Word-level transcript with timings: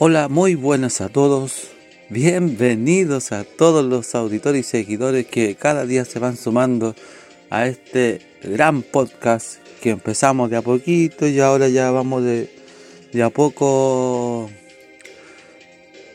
Hola, 0.00 0.28
muy 0.28 0.54
buenas 0.54 1.00
a 1.00 1.08
todos. 1.08 1.72
Bienvenidos 2.08 3.32
a 3.32 3.42
todos 3.42 3.84
los 3.84 4.14
auditores 4.14 4.60
y 4.60 4.62
seguidores 4.62 5.26
que 5.26 5.56
cada 5.56 5.86
día 5.86 6.04
se 6.04 6.20
van 6.20 6.36
sumando 6.36 6.94
a 7.50 7.66
este 7.66 8.20
gran 8.40 8.82
podcast 8.82 9.56
que 9.82 9.90
empezamos 9.90 10.50
de 10.50 10.56
a 10.56 10.62
poquito 10.62 11.26
y 11.26 11.40
ahora 11.40 11.66
ya 11.66 11.90
vamos 11.90 12.22
de, 12.22 12.48
de 13.12 13.22
a 13.24 13.30
poco 13.30 14.48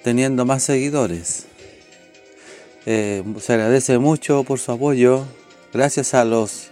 teniendo 0.01 0.45
más 0.45 0.63
seguidores. 0.63 1.47
Eh, 2.85 3.21
se 3.41 3.51
agradece 3.51 3.97
mucho 3.97 4.45
por 4.45 4.59
su 4.59 4.71
apoyo. 4.71 5.25
Gracias 5.73 6.13
a 6.13 6.23
los 6.23 6.69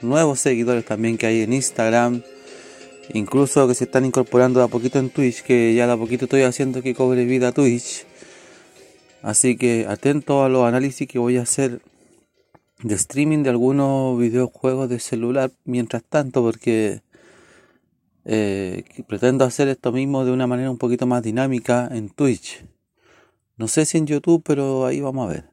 nuevos 0.00 0.40
seguidores 0.40 0.86
también 0.86 1.18
que 1.18 1.26
hay 1.26 1.42
en 1.42 1.52
Instagram. 1.52 2.22
Incluso 3.12 3.68
que 3.68 3.74
se 3.74 3.84
están 3.84 4.04
incorporando 4.04 4.60
de 4.60 4.66
a 4.66 4.68
poquito 4.68 4.98
en 4.98 5.10
Twitch, 5.10 5.42
que 5.42 5.74
ya 5.74 5.86
de 5.86 5.92
a 5.92 5.96
poquito 5.96 6.24
estoy 6.24 6.42
haciendo 6.42 6.82
que 6.82 6.94
cobre 6.94 7.24
vida 7.24 7.52
Twitch. 7.52 8.06
Así 9.22 9.56
que 9.56 9.86
atento 9.88 10.44
a 10.44 10.48
los 10.48 10.64
análisis 10.66 11.06
que 11.06 11.18
voy 11.18 11.36
a 11.36 11.42
hacer 11.42 11.80
de 12.82 12.94
streaming 12.94 13.42
de 13.42 13.50
algunos 13.50 14.18
videojuegos 14.18 14.88
de 14.88 14.98
celular 15.00 15.50
mientras 15.64 16.02
tanto, 16.04 16.42
porque 16.42 17.00
eh, 18.24 18.84
pretendo 19.06 19.44
hacer 19.44 19.68
esto 19.68 19.92
mismo 19.92 20.24
de 20.24 20.32
una 20.32 20.46
manera 20.46 20.70
un 20.70 20.78
poquito 20.78 21.06
más 21.06 21.22
dinámica 21.22 21.88
en 21.92 22.10
Twitch. 22.10 22.64
No 23.56 23.68
sé 23.68 23.84
si 23.86 23.98
en 23.98 24.06
YouTube, 24.06 24.42
pero 24.44 24.86
ahí 24.86 25.00
vamos 25.00 25.28
a 25.28 25.32
ver. 25.32 25.44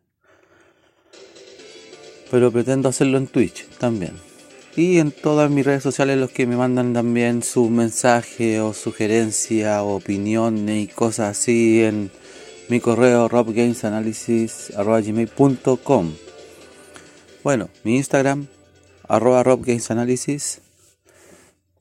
Pero 2.31 2.51
pretendo 2.51 2.89
hacerlo 2.89 3.17
en 3.17 3.27
Twitch 3.27 3.67
también. 3.77 4.30
Y 4.75 4.99
en 4.99 5.11
todas 5.11 5.49
mis 5.51 5.65
redes 5.65 5.83
sociales 5.83 6.17
los 6.17 6.31
que 6.31 6.47
me 6.47 6.55
mandan 6.55 6.93
también 6.93 7.43
su 7.43 7.69
mensaje 7.69 8.61
o 8.61 8.73
sugerencia 8.73 9.83
o 9.83 9.97
opiniones 9.97 10.83
y 10.83 10.87
cosas 10.87 11.37
así 11.37 11.83
en 11.83 12.09
mi 12.69 12.79
correo 12.79 13.27
robgamesanalysis.com 13.27 16.13
Bueno, 17.43 17.67
mi 17.83 17.97
Instagram 17.97 18.47
arroba 19.09 19.43
robgamesanalysis 19.43 20.61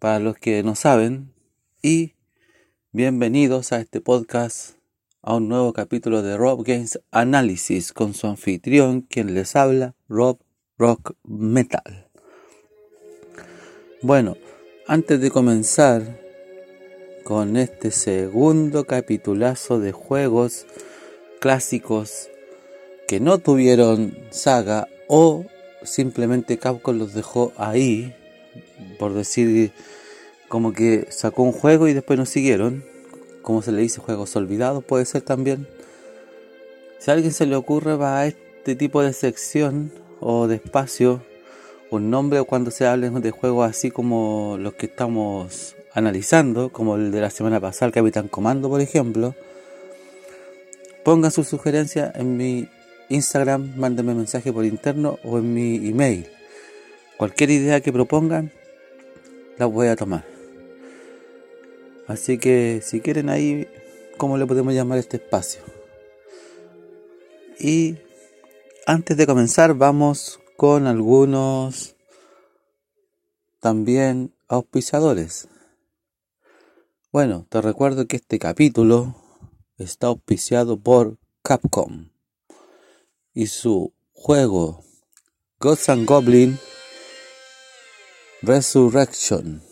para 0.00 0.18
los 0.18 0.36
que 0.36 0.64
no 0.64 0.74
saben 0.74 1.32
y 1.80 2.14
bienvenidos 2.90 3.70
a 3.70 3.78
este 3.78 4.00
podcast 4.00 4.72
a 5.22 5.36
un 5.36 5.48
nuevo 5.48 5.72
capítulo 5.72 6.22
de 6.22 6.36
Rob 6.36 6.64
Games 6.64 6.98
Analysis 7.12 7.92
con 7.92 8.14
su 8.14 8.26
anfitrión 8.26 9.02
quien 9.02 9.32
les 9.32 9.54
habla 9.54 9.94
Rob 10.08 10.40
Rock 10.76 11.14
Metal. 11.22 12.09
Bueno, 14.02 14.38
antes 14.86 15.20
de 15.20 15.30
comenzar 15.30 16.18
con 17.22 17.58
este 17.58 17.90
segundo 17.90 18.86
capitulazo 18.86 19.78
de 19.78 19.92
juegos 19.92 20.64
clásicos 21.38 22.30
que 23.06 23.20
no 23.20 23.36
tuvieron 23.36 24.16
saga 24.30 24.88
o 25.06 25.44
simplemente 25.82 26.56
Capcom 26.56 26.96
los 26.96 27.12
dejó 27.12 27.52
ahí, 27.58 28.16
por 28.98 29.12
decir 29.12 29.70
como 30.48 30.72
que 30.72 31.06
sacó 31.10 31.42
un 31.42 31.52
juego 31.52 31.86
y 31.86 31.92
después 31.92 32.18
no 32.18 32.24
siguieron, 32.24 32.82
como 33.42 33.60
se 33.60 33.70
le 33.70 33.82
dice 33.82 34.00
juegos 34.00 34.34
olvidados 34.34 34.82
puede 34.82 35.04
ser 35.04 35.20
también. 35.20 35.68
Si 37.00 37.10
a 37.10 37.14
alguien 37.14 37.34
se 37.34 37.44
le 37.44 37.54
ocurre 37.54 37.96
va 37.96 38.20
a 38.20 38.26
este 38.28 38.76
tipo 38.76 39.02
de 39.02 39.12
sección 39.12 39.92
o 40.20 40.46
de 40.46 40.54
espacio 40.56 41.22
un 41.90 42.08
nombre 42.08 42.42
cuando 42.44 42.70
se 42.70 42.86
hablen 42.86 43.20
de 43.20 43.30
juegos 43.32 43.68
así 43.68 43.90
como 43.90 44.56
los 44.58 44.74
que 44.74 44.86
estamos 44.86 45.74
analizando, 45.92 46.70
como 46.70 46.96
el 46.96 47.10
de 47.10 47.20
la 47.20 47.30
semana 47.30 47.60
pasada, 47.60 47.86
el 47.86 47.92
Capitán 47.92 48.28
Comando, 48.28 48.68
por 48.68 48.80
ejemplo, 48.80 49.34
pongan 51.04 51.32
su 51.32 51.42
sugerencia 51.42 52.12
en 52.14 52.36
mi 52.36 52.68
Instagram, 53.08 53.72
mándenme 53.76 54.14
mensaje 54.14 54.52
por 54.52 54.64
interno 54.64 55.18
o 55.24 55.38
en 55.38 55.52
mi 55.52 55.88
email. 55.88 56.28
Cualquier 57.16 57.50
idea 57.50 57.80
que 57.80 57.92
propongan, 57.92 58.52
la 59.58 59.66
voy 59.66 59.88
a 59.88 59.96
tomar. 59.96 60.24
Así 62.06 62.38
que 62.38 62.80
si 62.84 63.00
quieren 63.00 63.28
ahí, 63.28 63.68
¿cómo 64.16 64.38
le 64.38 64.46
podemos 64.46 64.74
llamar 64.74 64.98
este 64.98 65.16
espacio? 65.16 65.60
Y 67.58 67.96
antes 68.86 69.16
de 69.16 69.26
comenzar, 69.26 69.74
vamos 69.74 70.40
con 70.60 70.86
algunos 70.86 71.96
también 73.60 74.34
auspiciadores. 74.46 75.48
Bueno, 77.10 77.46
te 77.48 77.62
recuerdo 77.62 78.06
que 78.06 78.16
este 78.16 78.38
capítulo 78.38 79.16
está 79.78 80.08
auspiciado 80.08 80.78
por 80.78 81.16
Capcom 81.42 82.10
y 83.32 83.46
su 83.46 83.94
juego 84.12 84.84
Ghosts 85.60 85.88
and 85.88 86.06
Goblin 86.06 86.58
Resurrection 88.42 89.62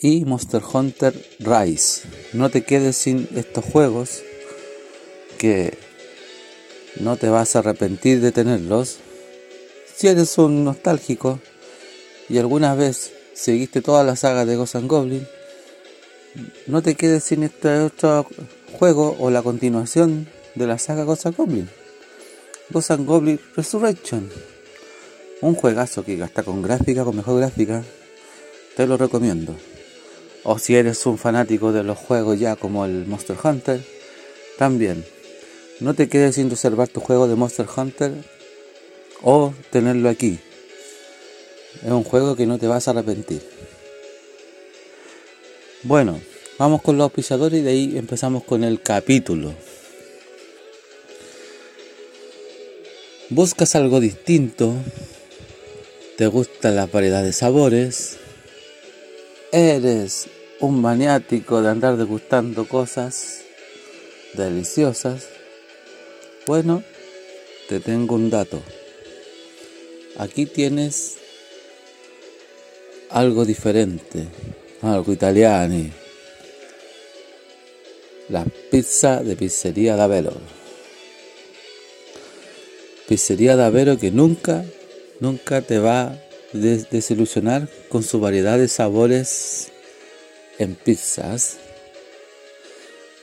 y 0.00 0.24
Monster 0.24 0.64
Hunter 0.64 1.14
Rise. 1.38 2.08
No 2.32 2.50
te 2.50 2.64
quedes 2.64 2.96
sin 2.96 3.28
estos 3.36 3.64
juegos 3.66 4.24
que 5.38 5.78
no 6.98 7.16
te 7.16 7.28
vas 7.28 7.54
a 7.54 7.60
arrepentir 7.60 8.20
de 8.20 8.32
tenerlos 8.32 8.98
si 10.02 10.08
eres 10.08 10.36
un 10.36 10.64
nostálgico 10.64 11.38
y 12.28 12.36
alguna 12.38 12.74
vez 12.74 13.12
seguiste 13.34 13.82
toda 13.82 14.02
la 14.02 14.16
saga 14.16 14.44
de 14.44 14.56
Ghost 14.56 14.74
Goblin, 14.82 15.28
no 16.66 16.82
te 16.82 16.96
quedes 16.96 17.22
sin 17.22 17.44
este 17.44 17.78
otro 17.78 18.26
juego 18.72 19.16
o 19.20 19.30
la 19.30 19.42
continuación 19.42 20.26
de 20.56 20.66
la 20.66 20.78
saga 20.78 21.04
Ghost 21.04 21.26
Goblin. 21.36 21.70
Ghost 22.70 22.90
Goblin 22.98 23.38
Resurrection. 23.54 24.28
Un 25.40 25.54
juegazo 25.54 26.04
que 26.04 26.16
gasta 26.16 26.42
con 26.42 26.62
gráfica, 26.62 27.04
con 27.04 27.14
mejor 27.14 27.38
gráfica. 27.38 27.84
Te 28.76 28.88
lo 28.88 28.96
recomiendo. 28.96 29.54
O 30.42 30.58
si 30.58 30.74
eres 30.74 31.06
un 31.06 31.16
fanático 31.16 31.70
de 31.70 31.84
los 31.84 31.96
juegos 31.96 32.40
ya 32.40 32.56
como 32.56 32.84
el 32.86 33.06
Monster 33.06 33.36
Hunter, 33.40 33.80
también. 34.58 35.04
No 35.78 35.94
te 35.94 36.08
quedes 36.08 36.34
sin 36.34 36.50
reservar 36.50 36.88
tu 36.88 36.98
juego 36.98 37.28
de 37.28 37.36
Monster 37.36 37.68
Hunter 37.76 38.41
o 39.22 39.54
tenerlo 39.70 40.08
aquí. 40.08 40.38
Es 41.84 41.90
un 41.90 42.04
juego 42.04 42.36
que 42.36 42.46
no 42.46 42.58
te 42.58 42.66
vas 42.66 42.86
a 42.86 42.90
arrepentir. 42.90 43.42
Bueno, 45.84 46.20
vamos 46.58 46.82
con 46.82 46.96
los 46.96 47.04
auspiciadores 47.04 47.60
y 47.60 47.62
de 47.62 47.70
ahí 47.70 47.98
empezamos 47.98 48.44
con 48.44 48.62
el 48.62 48.80
capítulo. 48.82 49.54
Buscas 53.30 53.74
algo 53.74 53.98
distinto, 53.98 54.74
te 56.18 56.26
gusta 56.26 56.70
la 56.70 56.86
variedad 56.86 57.22
de 57.22 57.32
sabores, 57.32 58.18
eres 59.50 60.28
un 60.60 60.80
maniático 60.80 61.62
de 61.62 61.70
andar 61.70 61.96
degustando 61.96 62.68
cosas 62.68 63.40
deliciosas. 64.34 65.28
Bueno, 66.46 66.82
te 67.68 67.80
tengo 67.80 68.14
un 68.14 68.28
dato. 68.28 68.62
Aquí 70.18 70.46
tienes 70.46 71.16
algo 73.08 73.44
diferente, 73.44 74.26
algo 74.82 75.12
italiano. 75.12 75.90
La 78.28 78.44
pizza 78.70 79.22
de 79.22 79.36
Pizzería 79.36 79.96
Davero. 79.96 80.32
Pizzería 83.08 83.56
Davero 83.56 83.98
que 83.98 84.10
nunca, 84.10 84.64
nunca 85.20 85.62
te 85.62 85.78
va 85.78 86.02
a 86.02 86.18
desilusionar 86.52 87.68
con 87.88 88.02
su 88.02 88.20
variedad 88.20 88.58
de 88.58 88.68
sabores 88.68 89.72
en 90.58 90.74
pizzas. 90.74 91.56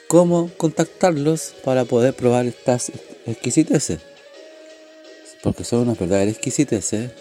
¿Cómo 0.07 0.51
contactarlos 0.57 1.53
para 1.63 1.85
poder 1.85 2.15
probar 2.15 2.47
estas 2.47 2.91
exquisiteces? 3.27 4.08
Porque 5.41 5.63
son 5.63 5.81
unas 5.81 5.97
verdaderas 5.97 6.33
exquisiteces, 6.33 7.11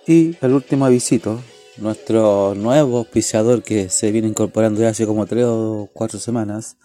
Y 0.06 0.36
el 0.42 0.52
último 0.52 0.86
avisito, 0.86 1.40
nuestro 1.78 2.54
nuevo 2.54 2.98
auspiciador 2.98 3.64
que 3.64 3.88
se 3.88 4.12
viene 4.12 4.28
incorporando 4.28 4.82
ya 4.82 4.90
hace 4.90 5.06
como 5.06 5.26
3 5.26 5.46
o 5.48 5.90
4 5.94 6.20
semanas. 6.20 6.76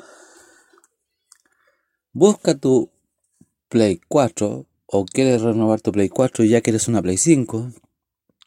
Busca 2.13 2.55
tu 2.55 2.89
Play 3.69 4.01
4 4.09 4.67
o 4.87 5.05
quieres 5.05 5.43
renovar 5.43 5.81
tu 5.81 5.93
Play 5.93 6.09
4 6.09 6.45
y 6.45 6.51
ya 6.51 6.61
quieres 6.61 6.89
una 6.89 7.03
Play 7.03 7.19
5 7.19 7.73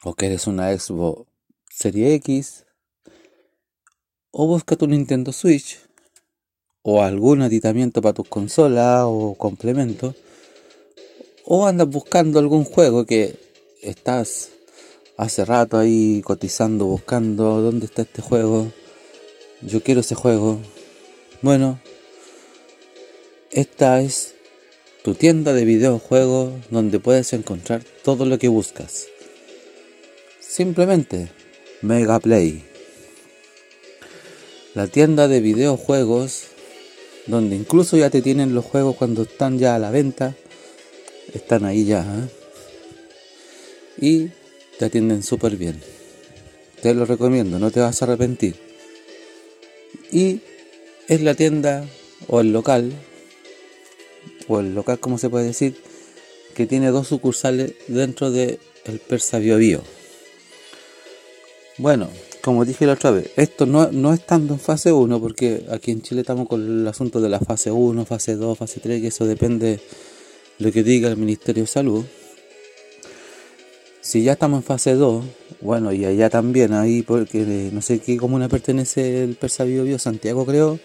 o 0.03 0.13
que 0.15 0.25
eres 0.25 0.47
una 0.47 0.77
Xbox 0.77 1.31
Serie 1.69 2.15
X, 2.15 2.65
o 4.31 4.45
busca 4.45 4.75
tu 4.75 4.87
Nintendo 4.87 5.31
Switch, 5.31 5.79
o 6.83 7.01
algún 7.01 7.41
aditamiento 7.41 8.01
para 8.01 8.13
tus 8.13 8.27
consolas 8.27 9.03
o 9.05 9.35
complemento, 9.35 10.13
o 11.45 11.65
andas 11.65 11.87
buscando 11.87 12.39
algún 12.39 12.65
juego 12.65 13.05
que 13.05 13.35
estás 13.81 14.49
hace 15.17 15.45
rato 15.45 15.77
ahí 15.77 16.21
cotizando, 16.23 16.85
buscando 16.85 17.61
dónde 17.61 17.85
está 17.85 18.01
este 18.01 18.21
juego, 18.21 18.71
yo 19.61 19.81
quiero 19.81 20.01
ese 20.01 20.15
juego. 20.15 20.59
Bueno, 21.41 21.79
esta 23.51 24.01
es 24.01 24.35
tu 25.03 25.15
tienda 25.15 25.53
de 25.53 25.65
videojuegos 25.65 26.53
donde 26.69 26.99
puedes 26.99 27.33
encontrar 27.33 27.83
todo 28.03 28.25
lo 28.25 28.37
que 28.37 28.47
buscas. 28.47 29.07
Simplemente 30.39 31.29
Mega 31.81 32.19
Play. 32.19 32.63
La 34.75 34.87
tienda 34.87 35.27
de 35.27 35.39
videojuegos 35.41 36.43
donde 37.27 37.55
incluso 37.55 37.97
ya 37.97 38.09
te 38.09 38.21
tienen 38.21 38.53
los 38.53 38.65
juegos 38.65 38.95
cuando 38.95 39.23
están 39.23 39.57
ya 39.57 39.75
a 39.75 39.79
la 39.79 39.91
venta. 39.91 40.35
Están 41.33 41.65
ahí 41.65 41.85
ya. 41.85 42.01
¿eh? 42.01 42.29
Y 43.99 44.29
te 44.77 44.85
atienden 44.85 45.23
súper 45.23 45.57
bien. 45.57 45.81
Te 46.81 46.93
lo 46.93 47.05
recomiendo, 47.05 47.59
no 47.59 47.71
te 47.71 47.79
vas 47.79 48.01
a 48.01 48.05
arrepentir. 48.05 48.55
Y 50.11 50.41
es 51.07 51.21
la 51.21 51.35
tienda 51.35 51.85
o 52.27 52.41
el 52.41 52.51
local, 52.51 52.91
o 54.51 54.59
el 54.59 54.75
local 54.75 54.99
como 54.99 55.17
se 55.17 55.29
puede 55.29 55.45
decir, 55.45 55.75
que 56.53 56.67
tiene 56.67 56.89
dos 56.89 57.07
sucursales 57.07 57.73
dentro 57.87 58.31
de 58.31 58.59
el 58.85 58.99
Persa 58.99 59.39
Bio 59.39 59.57
Bio. 59.57 59.81
Bueno, 61.77 62.09
como 62.41 62.65
dije 62.65 62.85
la 62.85 62.93
otra 62.93 63.11
vez, 63.11 63.31
esto 63.37 63.65
no, 63.65 63.91
no 63.91 64.13
estando 64.13 64.53
en 64.53 64.59
fase 64.59 64.91
1, 64.91 65.19
porque 65.19 65.65
aquí 65.71 65.91
en 65.91 66.01
Chile 66.01 66.21
estamos 66.21 66.47
con 66.47 66.81
el 66.81 66.87
asunto 66.87 67.21
de 67.21 67.29
la 67.29 67.39
fase 67.39 67.71
1, 67.71 68.05
fase 68.05 68.35
2, 68.35 68.57
fase 68.57 68.79
3, 68.79 69.01
que 69.01 69.07
eso 69.07 69.25
depende 69.25 69.67
de 69.67 69.79
lo 70.59 70.71
que 70.71 70.83
diga 70.83 71.09
el 71.09 71.17
Ministerio 71.17 71.63
de 71.63 71.67
Salud. 71.67 72.05
Si 74.01 74.23
ya 74.23 74.33
estamos 74.33 74.57
en 74.57 74.63
fase 74.63 74.95
2, 74.95 75.23
bueno, 75.61 75.93
y 75.93 76.05
allá 76.05 76.29
también, 76.29 76.73
ahí 76.73 77.03
porque 77.03 77.69
no 77.71 77.81
sé 77.81 77.99
qué 77.99 78.17
comuna 78.17 78.49
pertenece 78.49 79.23
el 79.23 79.35
Persa 79.35 79.63
Bio, 79.63 79.97
Santiago 79.99 80.45
creo, 80.45 80.79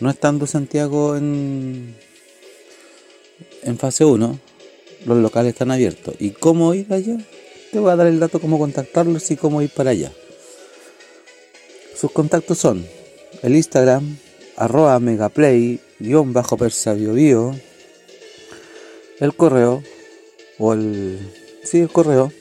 no 0.00 0.10
estando 0.10 0.46
Santiago 0.46 1.16
en, 1.16 1.94
en 3.62 3.78
fase 3.78 4.04
1, 4.04 4.38
los 5.06 5.18
locales 5.18 5.52
están 5.52 5.70
abiertos. 5.70 6.14
¿Y 6.18 6.30
cómo 6.30 6.74
ir 6.74 6.92
allá? 6.92 7.16
Te 7.72 7.78
voy 7.78 7.90
a 7.90 7.96
dar 7.96 8.06
el 8.06 8.20
dato 8.20 8.40
cómo 8.40 8.58
contactarlos 8.58 9.30
y 9.30 9.36
cómo 9.36 9.62
ir 9.62 9.70
para 9.70 9.90
allá. 9.90 10.12
Sus 11.94 12.12
contactos 12.12 12.58
son 12.58 12.86
el 13.42 13.56
Instagram, 13.56 14.16
arroba 14.56 14.98
megaplay, 14.98 15.80
guion 15.98 16.32
bajo 16.32 16.56
persa 16.56 16.94
bio, 16.94 17.54
el 19.20 19.34
correo, 19.34 19.82
o 20.58 20.72
el, 20.72 21.18
sí, 21.62 21.80
el 21.80 21.90
correo, 21.90 22.32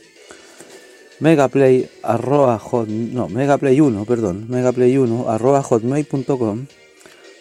megaplay, 1.19 1.89
arroba 2.03 2.57
hot, 2.57 2.87
no, 2.87 3.27
megaplay 3.29 3.79
1, 3.79 4.05
perdón, 4.05 4.45
megaplay 4.49 4.97
1, 4.97 5.29
arroba 5.29 5.61
hotmail.com, 5.61 6.67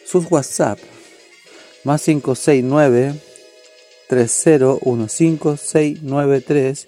sus 0.04 0.30
WhatsApp, 0.30 0.78
más 1.84 2.02
569 2.02 3.27
3015693 4.08 6.86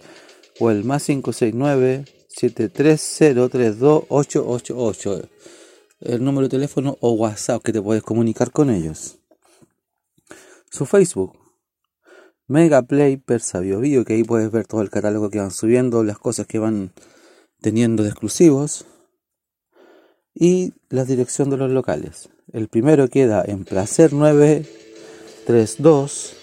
o 0.60 0.70
el 0.70 0.84
más 0.84 1.06
569 1.06 2.04
730328888 2.30 5.28
el 6.00 6.24
número 6.24 6.48
de 6.48 6.50
teléfono 6.50 6.96
o 7.00 7.12
WhatsApp 7.12 7.62
que 7.62 7.72
te 7.72 7.80
puedes 7.82 8.02
comunicar 8.02 8.50
con 8.50 8.70
ellos. 8.70 9.18
Su 10.70 10.86
Facebook, 10.86 11.38
Megaplay 12.46 13.18
Persa 13.18 13.60
Bio, 13.60 13.80
Bio 13.80 14.04
que 14.04 14.14
ahí 14.14 14.24
puedes 14.24 14.50
ver 14.50 14.66
todo 14.66 14.80
el 14.82 14.90
catálogo 14.90 15.30
que 15.30 15.38
van 15.38 15.50
subiendo, 15.50 16.02
las 16.02 16.18
cosas 16.18 16.46
que 16.46 16.58
van 16.58 16.92
teniendo 17.60 18.02
de 18.02 18.08
exclusivos 18.08 18.86
y 20.34 20.72
la 20.88 21.04
dirección 21.04 21.50
de 21.50 21.58
los 21.58 21.70
locales. 21.70 22.30
El 22.52 22.68
primero 22.68 23.08
queda 23.08 23.44
en 23.46 23.64
Placer 23.64 24.14
932 24.14 26.39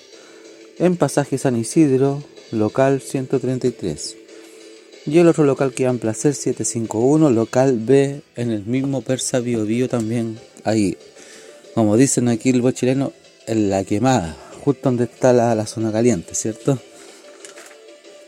en 0.80 0.96
Pasaje 0.96 1.38
San 1.38 1.56
Isidro, 1.56 2.24
local 2.52 3.02
133. 3.02 4.16
Y 5.06 5.18
el 5.20 5.28
otro 5.28 5.44
local 5.46 5.74
que 5.74 5.86
en 5.86 6.00
Placer 6.00 6.36
751, 6.36 7.30
local 7.32 7.80
B, 7.80 8.22
en 8.36 8.52
el 8.52 8.66
mismo 8.66 9.02
Persa 9.02 9.40
Bio 9.40 9.66
Bio 9.66 9.90
también, 9.90 10.38
ahí, 10.64 10.98
como 11.74 11.98
dicen 11.98 12.28
aquí 12.28 12.50
el 12.50 12.62
buen 12.62 12.74
chileno, 12.74 13.14
en 13.48 13.70
la 13.70 13.84
quemada, 13.86 14.36
justo 14.64 14.82
donde 14.84 15.06
está 15.06 15.32
la, 15.34 15.66
zona 15.66 15.92
caliente, 15.92 16.36
¿cierto? 16.36 16.78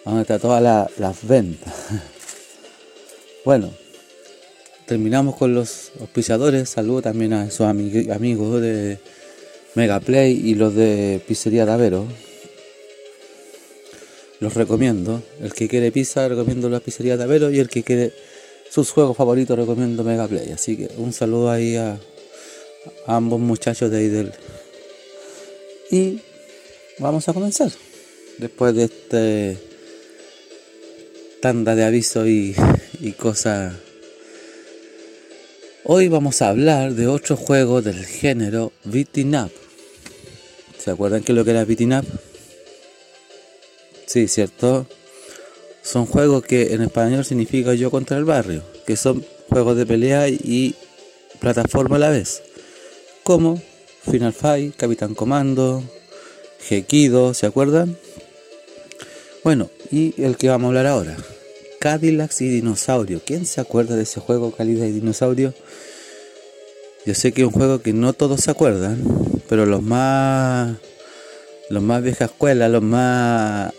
Donde 0.05 0.21
está 0.21 0.39
todas 0.39 0.89
las 0.97 1.27
ventas. 1.27 1.73
Bueno, 3.45 3.71
terminamos 4.85 5.37
con 5.37 5.55
los 5.55 5.93
auspiciadores. 6.01 6.69
Saludo 6.69 7.01
también 7.01 7.31
a 7.31 7.45
esos 7.47 7.61
amigos 7.61 8.61
de 8.61 8.99
Megaplay 9.75 10.33
y 10.33 10.55
los 10.55 10.75
de 10.75 11.21
Pizzería 11.25 11.65
Davero 11.65 12.05
los 14.39 14.53
recomiendo. 14.53 15.21
El 15.41 15.53
que 15.53 15.67
quiere 15.67 15.91
pizza, 15.91 16.27
recomiendo 16.27 16.69
la 16.69 16.79
pizzería 16.79 17.17
de 17.17 17.23
Avero. 17.23 17.51
Y 17.51 17.59
el 17.59 17.69
que 17.69 17.83
quiere 17.83 18.13
sus 18.69 18.91
juegos 18.91 19.17
favoritos, 19.17 19.57
recomiendo 19.57 20.03
Mega 20.03 20.27
Play. 20.27 20.51
Así 20.51 20.77
que 20.77 20.89
un 20.97 21.13
saludo 21.13 21.51
ahí 21.51 21.75
a, 21.75 21.99
ambos 23.05 23.39
muchachos 23.39 23.91
de 23.91 23.97
ahí 23.97 24.07
del. 24.07 24.31
Y 25.91 26.19
vamos 26.99 27.27
a 27.27 27.33
comenzar. 27.33 27.71
Después 28.37 28.73
de 28.75 28.83
este 28.85 29.57
tanda 31.41 31.75
de 31.75 31.83
aviso 31.83 32.27
y, 32.27 32.55
y 33.01 33.11
cosas. 33.13 33.73
Hoy 35.85 36.07
vamos 36.07 36.41
a 36.41 36.49
hablar 36.49 36.93
de 36.93 37.07
otro 37.07 37.35
juego 37.35 37.81
del 37.81 38.05
género 38.05 38.71
Beating 38.83 39.35
Up. 39.35 39.51
¿Se 40.77 40.91
acuerdan 40.91 41.23
qué 41.23 41.31
es 41.31 41.35
lo 41.35 41.43
que 41.43 41.51
era 41.51 41.65
Beating 41.65 41.93
Up? 41.93 42.05
Sí, 44.09 44.27
¿cierto? 44.27 44.87
son 45.83 46.07
juegos 46.07 46.43
que 46.43 46.73
en 46.73 46.81
español 46.81 47.23
significa 47.23 47.75
yo 47.75 47.91
contra 47.91 48.17
el 48.17 48.25
barrio, 48.25 48.63
que 48.87 48.95
son 48.95 49.23
juegos 49.49 49.77
de 49.77 49.85
pelea 49.85 50.27
y 50.27 50.73
plataforma 51.39 51.97
a 51.97 51.99
la 51.99 52.09
vez, 52.09 52.41
como 53.21 53.61
Final 54.09 54.33
Fight, 54.33 54.75
Capitán 54.75 55.13
Comando, 55.13 55.83
Gekido, 56.59 57.35
¿se 57.35 57.45
acuerdan? 57.45 57.97
Bueno, 59.43 59.69
y 59.91 60.19
el 60.19 60.37
que 60.37 60.49
vamos 60.49 60.65
a 60.65 60.67
hablar 60.69 60.87
ahora, 60.87 61.15
Cadillacs 61.79 62.41
y 62.41 62.49
Dinosaurio. 62.49 63.21
¿Quién 63.23 63.45
se 63.45 63.61
acuerda 63.61 63.95
de 63.95 64.03
ese 64.03 64.19
juego 64.19 64.49
Cadillacs 64.49 64.89
y 64.89 64.93
Dinosaurio? 64.93 65.53
Yo 67.05 67.13
sé 67.13 67.31
que 67.31 67.41
es 67.41 67.47
un 67.47 67.53
juego 67.53 67.83
que 67.83 67.93
no 67.93 68.13
todos 68.13 68.41
se 68.41 68.49
acuerdan, 68.49 69.03
pero 69.47 69.67
los 69.67 69.83
más 69.83 70.77
los 71.69 71.83
más 71.83 72.01
vieja 72.01 72.25
escuela, 72.25 72.67
los 72.67 72.81
más 72.81 73.71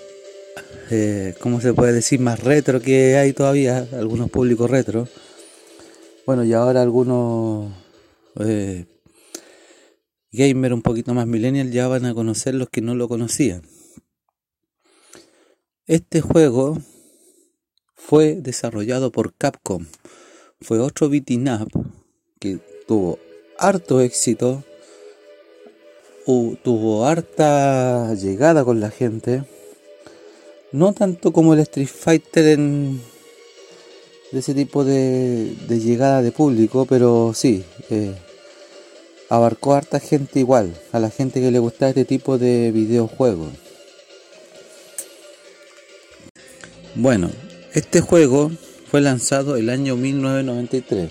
eh, 0.91 1.35
¿cómo 1.41 1.61
se 1.61 1.73
puede 1.73 1.93
decir? 1.93 2.21
más 2.21 2.43
retro 2.43 2.81
que 2.81 3.17
hay 3.17 3.33
todavía, 3.33 3.87
algunos 3.93 4.31
públicos 4.31 4.71
retro. 4.71 5.09
Bueno, 6.27 6.45
y 6.45 6.53
ahora 6.53 6.83
algunos 6.83 7.73
eh, 8.39 8.87
gamer 10.33 10.73
un 10.75 10.83
poquito 10.83 11.15
más 11.15 11.27
millennial 11.27 11.71
ya 11.71 11.89
van 11.89 12.07
a 12.07 12.15
conocer 12.15 12.55
los 12.55 12.69
que 12.69 12.81
no 12.81 12.95
lo 12.95 13.09
conocían. 13.09 13.63
Este 15.87 16.21
juego 16.21 16.79
fue 17.95 18.37
desarrollado 18.37 19.11
por 19.11 19.35
Capcom. 19.35 19.87
Fue 20.61 20.79
otro 20.79 21.09
beating 21.09 21.49
up 21.49 21.69
que 22.39 22.59
tuvo 22.87 23.19
harto 23.59 24.01
éxito, 24.01 24.65
tuvo 26.27 27.07
harta 27.07 28.15
llegada 28.15 28.65
con 28.65 28.81
la 28.81 28.91
gente. 28.91 29.45
No 30.73 30.93
tanto 30.93 31.33
como 31.33 31.55
el 31.55 31.61
Street 31.61 31.89
Fighter 31.89 32.47
en 32.47 33.01
de 34.33 34.39
ese 34.39 34.55
tipo 34.55 34.85
de, 34.85 35.57
llegada 35.69 36.23
de 36.23 36.31
público, 36.31 36.87
pero 36.87 37.33
sí, 37.35 37.65
eh, 37.91 38.15
abarcó 39.29 39.75
harta 39.75 39.99
gente 39.99 40.39
igual, 40.39 40.75
a 40.93 41.01
la 41.01 41.11
gente 41.11 41.41
que 41.41 41.51
le 41.51 41.59
gusta 41.59 41.89
este 41.89 42.05
tipo 42.05 42.39
de 42.39 42.71
videojuegos. 42.71 43.51
Bueno, 46.95 47.31
este 47.73 48.01
juego 48.01 48.51
fue 48.91 49.01
lanzado 49.01 49.57
el 49.57 49.71
año 49.71 49.97
1993 49.97 51.11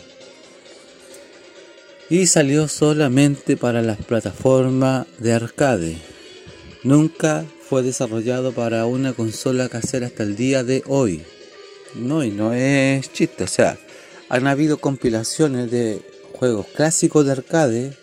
y 2.09 2.27
salió 2.27 2.67
solamente 2.67 3.55
para 3.55 3.81
las 3.81 3.97
plataformas 3.97 5.07
de 5.19 5.33
arcade. 5.33 5.97
Nunca 6.83 7.45
fue 7.69 7.83
desarrollado 7.83 8.51
para 8.51 8.87
una 8.87 9.13
consola 9.13 9.69
casera 9.69 10.07
hasta 10.07 10.23
el 10.23 10.35
día 10.35 10.63
de 10.63 10.81
hoy. 10.87 11.21
No, 11.93 12.23
y 12.23 12.31
no 12.31 12.51
es 12.51 13.13
chiste, 13.13 13.43
o 13.43 13.47
sea, 13.47 13.77
han 14.27 14.47
habido 14.47 14.79
compilaciones 14.79 15.69
de 15.69 16.01
juegos 16.33 16.65
clásicos 16.75 17.27
de 17.27 17.31
arcade 17.31 17.93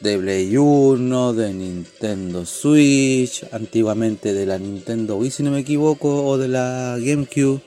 de 0.00 0.18
Play 0.18 0.54
1, 0.54 1.32
de 1.32 1.54
Nintendo 1.54 2.44
Switch, 2.44 3.46
antiguamente 3.52 4.34
de 4.34 4.44
la 4.44 4.58
Nintendo 4.58 5.16
Wii 5.16 5.30
si 5.30 5.42
no 5.42 5.50
me 5.50 5.60
equivoco, 5.60 6.26
o 6.26 6.36
de 6.36 6.48
la 6.48 6.98
GameCube, 7.00 7.62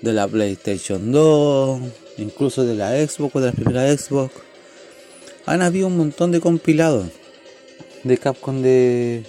de 0.00 0.12
la 0.14 0.26
PlayStation 0.28 1.12
2, 1.12 1.80
incluso 2.16 2.64
de 2.64 2.74
la 2.74 2.92
Xbox 3.06 3.36
o 3.36 3.40
de 3.40 3.46
la 3.48 3.52
primera 3.52 3.94
Xbox. 3.94 4.32
Han 5.44 5.60
habido 5.60 5.88
un 5.88 5.98
montón 5.98 6.32
de 6.32 6.40
compilados 6.40 7.08
de 8.02 8.18
Capcom 8.18 8.62
de, 8.62 9.24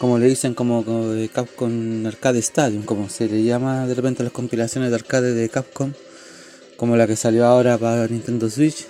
como 0.00 0.18
le 0.18 0.28
dicen, 0.28 0.54
como, 0.54 0.82
de 0.82 1.28
Capcom 1.28 2.06
Arcade 2.06 2.38
Stadium, 2.38 2.84
como 2.84 3.10
se 3.10 3.28
le 3.28 3.44
llama 3.44 3.86
de 3.86 3.92
repente 3.92 4.22
las 4.22 4.32
compilaciones 4.32 4.88
de 4.88 4.96
arcade 4.96 5.34
de 5.34 5.46
Capcom, 5.50 5.92
como 6.78 6.96
la 6.96 7.06
que 7.06 7.16
salió 7.16 7.44
ahora 7.44 7.76
para 7.76 8.08
Nintendo 8.08 8.48
Switch, 8.48 8.86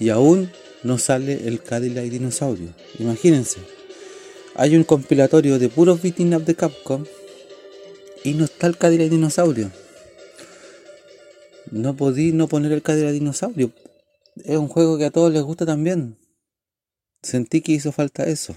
y 0.00 0.08
aún 0.08 0.50
no 0.82 0.98
sale 0.98 1.46
el 1.46 1.62
Cadillac 1.62 2.06
Dinosaurio. 2.06 2.74
Imagínense. 2.98 3.60
Hay 4.56 4.74
un 4.74 4.82
compilatorio 4.82 5.60
de 5.60 5.68
puros 5.68 6.02
beating 6.02 6.34
up 6.34 6.44
de 6.44 6.56
Capcom 6.56 7.04
y 8.24 8.34
no 8.34 8.44
está 8.44 8.66
el 8.66 8.76
Cadillac 8.76 9.10
Dinosaurio. 9.10 9.70
No 11.70 11.94
podí 11.94 12.32
no 12.32 12.48
poner 12.48 12.72
el 12.72 12.82
Cadillac 12.82 13.12
Dinosaurio. 13.12 13.70
Es 14.44 14.56
un 14.56 14.66
juego 14.66 14.98
que 14.98 15.04
a 15.04 15.12
todos 15.12 15.32
les 15.32 15.44
gusta 15.44 15.64
también. 15.64 16.18
Sentí 17.22 17.60
que 17.60 17.70
hizo 17.70 17.92
falta 17.92 18.24
eso. 18.24 18.56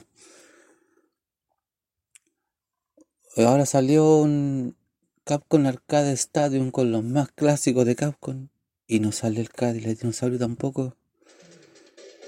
Ahora 3.46 3.67
salió 3.67 4.17
un 4.17 4.75
Capcom 5.24 5.67
Arcade 5.67 6.12
Stadium 6.13 6.72
con 6.72 6.91
los 6.91 7.03
más 7.03 7.29
clásicos 7.32 7.86
de 7.86 7.96
Capcom 7.96 8.48
y 8.88 9.00
no 9.00 9.12
sale 9.12 9.41
el 9.41 9.51
Cadillac 9.51 10.00
Dinosaurio 10.00 10.39
tampoco. 10.39 10.96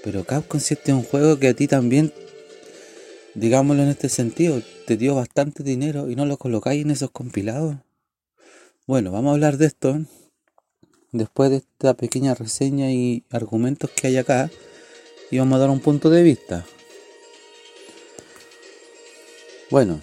Pero 0.04 0.22
Capcom 0.24 0.60
si 0.60 0.74
este 0.74 0.92
es 0.92 0.96
un 0.96 1.02
juego 1.02 1.40
que 1.40 1.48
a 1.48 1.54
ti 1.54 1.66
también, 1.66 2.12
digámoslo 3.34 3.82
en 3.82 3.88
este 3.88 4.08
sentido, 4.08 4.62
te 4.86 4.96
dio 4.96 5.16
bastante 5.16 5.64
dinero 5.64 6.08
y 6.08 6.14
no 6.14 6.26
lo 6.26 6.36
colocáis 6.36 6.84
en 6.84 6.92
esos 6.92 7.10
compilados. 7.10 7.74
Bueno, 8.86 9.10
vamos 9.10 9.30
a 9.30 9.34
hablar 9.34 9.56
de 9.56 9.66
esto 9.66 9.98
después 11.10 11.50
de 11.50 11.56
esta 11.56 11.94
pequeña 11.94 12.36
reseña 12.36 12.92
y 12.92 13.24
argumentos 13.30 13.90
que 13.90 14.06
hay 14.06 14.16
acá 14.16 14.48
y 15.32 15.38
vamos 15.38 15.56
a 15.56 15.60
dar 15.60 15.70
un 15.70 15.80
punto 15.80 16.08
de 16.08 16.22
vista. 16.22 16.64
Bueno, 19.72 20.00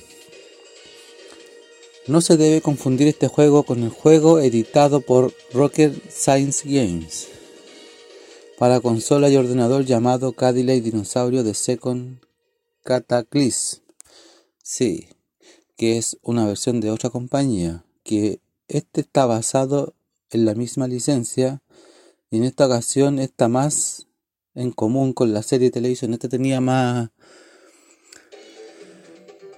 no 2.08 2.22
se 2.22 2.38
debe 2.38 2.62
confundir 2.62 3.08
este 3.08 3.28
juego 3.28 3.64
con 3.64 3.84
el 3.84 3.90
juego 3.90 4.40
editado 4.40 5.02
por 5.02 5.34
Rocket 5.54 5.94
Science 6.10 6.64
Games 6.66 7.28
para 8.58 8.80
consola 8.80 9.30
y 9.30 9.36
ordenador 9.36 9.86
llamado 9.86 10.34
Cadillac 10.34 10.82
Dinosaurio 10.82 11.44
de 11.44 11.54
Second 11.54 12.20
Cataclysm. 12.84 13.82
Sí, 14.64 15.10
que 15.76 15.98
es 15.98 16.18
una 16.22 16.46
versión 16.46 16.80
de 16.82 16.90
otra 16.90 17.10
compañía, 17.10 17.84
que 18.04 18.40
este 18.68 19.02
está 19.02 19.26
basado 19.26 19.94
en 20.32 20.46
la 20.46 20.56
misma 20.56 20.88
licencia 20.88 21.62
y 22.32 22.38
en 22.38 22.46
esta 22.46 22.66
ocasión 22.66 23.20
está 23.20 23.48
más 23.48 24.08
en 24.56 24.72
común 24.72 25.14
con 25.14 25.34
la 25.34 25.44
serie 25.44 25.68
de 25.68 25.72
televisión. 25.72 26.14
Este 26.14 26.28
tenía 26.28 26.60
más 26.62 27.10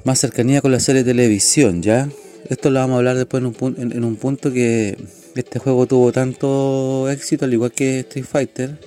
más 0.03 0.19
cercanía 0.19 0.61
con 0.61 0.71
la 0.71 0.79
serie 0.79 1.03
de 1.03 1.11
televisión, 1.11 1.81
¿ya? 1.81 2.09
Esto 2.48 2.69
lo 2.69 2.79
vamos 2.79 2.96
a 2.96 2.98
hablar 3.00 3.17
después 3.17 3.43
en 3.43 3.48
un, 3.48 3.91
en 3.91 4.03
un 4.03 4.15
punto 4.15 4.51
que 4.51 4.98
este 5.36 5.60
juego 5.60 5.86
tuvo 5.86 6.12
tanto 6.12 7.10
éxito, 7.10 7.46
al 7.46 7.53
igual 7.53 7.72
que 7.72 8.00
Street 8.00 8.25
Fighter, 8.25 8.77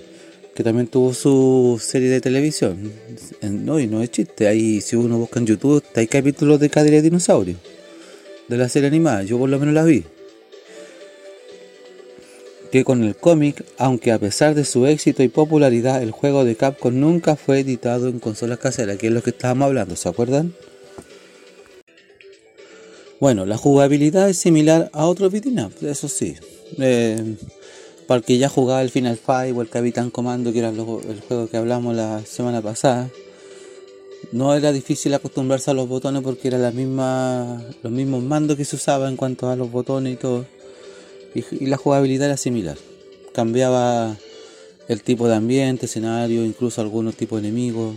que 0.55 0.63
también 0.65 0.87
tuvo 0.87 1.15
su 1.15 1.81
serie 1.83 2.09
de 2.09 2.21
televisión. 2.21 2.93
No, 3.43 3.79
y 3.79 3.87
no 3.87 4.03
es 4.03 4.11
chiste, 4.11 4.49
ahí 4.49 4.81
si 4.81 4.97
uno 4.97 5.19
busca 5.19 5.41
en 5.41 5.47
YouTube, 5.47 5.83
hay 5.95 6.07
capítulos 6.07 6.61
de 6.61 6.71
Cadillac 6.71 7.03
Dinosaurio, 7.03 7.57
de 8.49 8.57
la 8.57 8.69
serie 8.69 8.89
animada, 8.89 9.23
yo 9.23 9.39
por 9.39 9.49
lo 9.49 9.59
menos 9.59 9.75
la 9.75 9.85
vi. 9.85 10.05
Que 12.71 12.85
con 12.85 13.05
el 13.05 13.15
cómic, 13.15 13.65
aunque 13.77 14.13
a 14.13 14.19
pesar 14.19 14.55
de 14.55 14.65
su 14.65 14.87
éxito 14.87 15.23
y 15.23 15.29
popularidad, 15.29 16.03
el 16.03 16.11
juego 16.11 16.45
de 16.45 16.57
Capcom 16.57 16.99
nunca 16.99 17.37
fue 17.37 17.61
editado 17.61 18.09
en 18.09 18.19
consolas 18.19 18.59
caseras, 18.59 18.97
que 18.97 19.09
es 19.09 19.13
lo 19.13 19.23
que 19.23 19.31
estábamos 19.31 19.67
hablando, 19.67 19.95
¿se 19.95 20.09
acuerdan? 20.09 20.55
Bueno, 23.23 23.47
la 23.47 23.57
jugabilidad 23.57 24.29
es 24.29 24.39
similar 24.39 24.91
a 24.93 25.07
otro 25.07 25.31
beat'em 25.31 25.71
eso 25.83 26.09
sí. 26.09 26.35
Eh, 26.81 27.37
para 28.09 28.21
que 28.21 28.37
ya 28.37 28.49
jugaba 28.49 28.83
el 28.83 28.91
Final 28.91 29.17
Fight 29.17 29.57
o 29.57 29.63
el 29.63 29.69
Capitán 29.69 30.11
Comando, 30.11 30.53
que 30.53 30.59
era 30.59 30.71
el 30.71 30.81
juego 30.81 31.49
que 31.49 31.57
hablamos 31.57 31.95
la 31.95 32.27
semana 32.27 32.61
pasada, 32.61 33.09
no 34.33 34.57
era 34.57 34.73
difícil 34.73 35.15
acostumbrarse 35.15 35.71
a 35.71 35.75
los 35.75 35.89
botones 35.89 36.25
porque 36.25 36.49
eran 36.49 36.63
las 36.63 36.75
mismas, 36.75 37.63
los 37.85 37.93
mismos 37.93 38.25
mandos 38.25 38.57
que 38.57 38.65
se 38.65 38.75
usaban 38.75 39.11
en 39.11 39.17
cuanto 39.17 39.49
a 39.49 39.55
los 39.55 39.71
botones 39.71 40.15
y 40.15 40.17
todo. 40.17 40.45
Y, 41.33 41.67
la 41.67 41.77
jugabilidad 41.77 42.27
era 42.27 42.37
similar. 42.37 42.77
Cambiaba 43.33 44.17
el 44.89 45.03
tipo 45.05 45.29
de 45.29 45.37
ambiente, 45.37 45.87
escenario, 45.87 46.45
incluso 46.45 46.81
algunos 46.81 47.15
tipos 47.15 47.41
de 47.41 47.47
enemigos. 47.47 47.95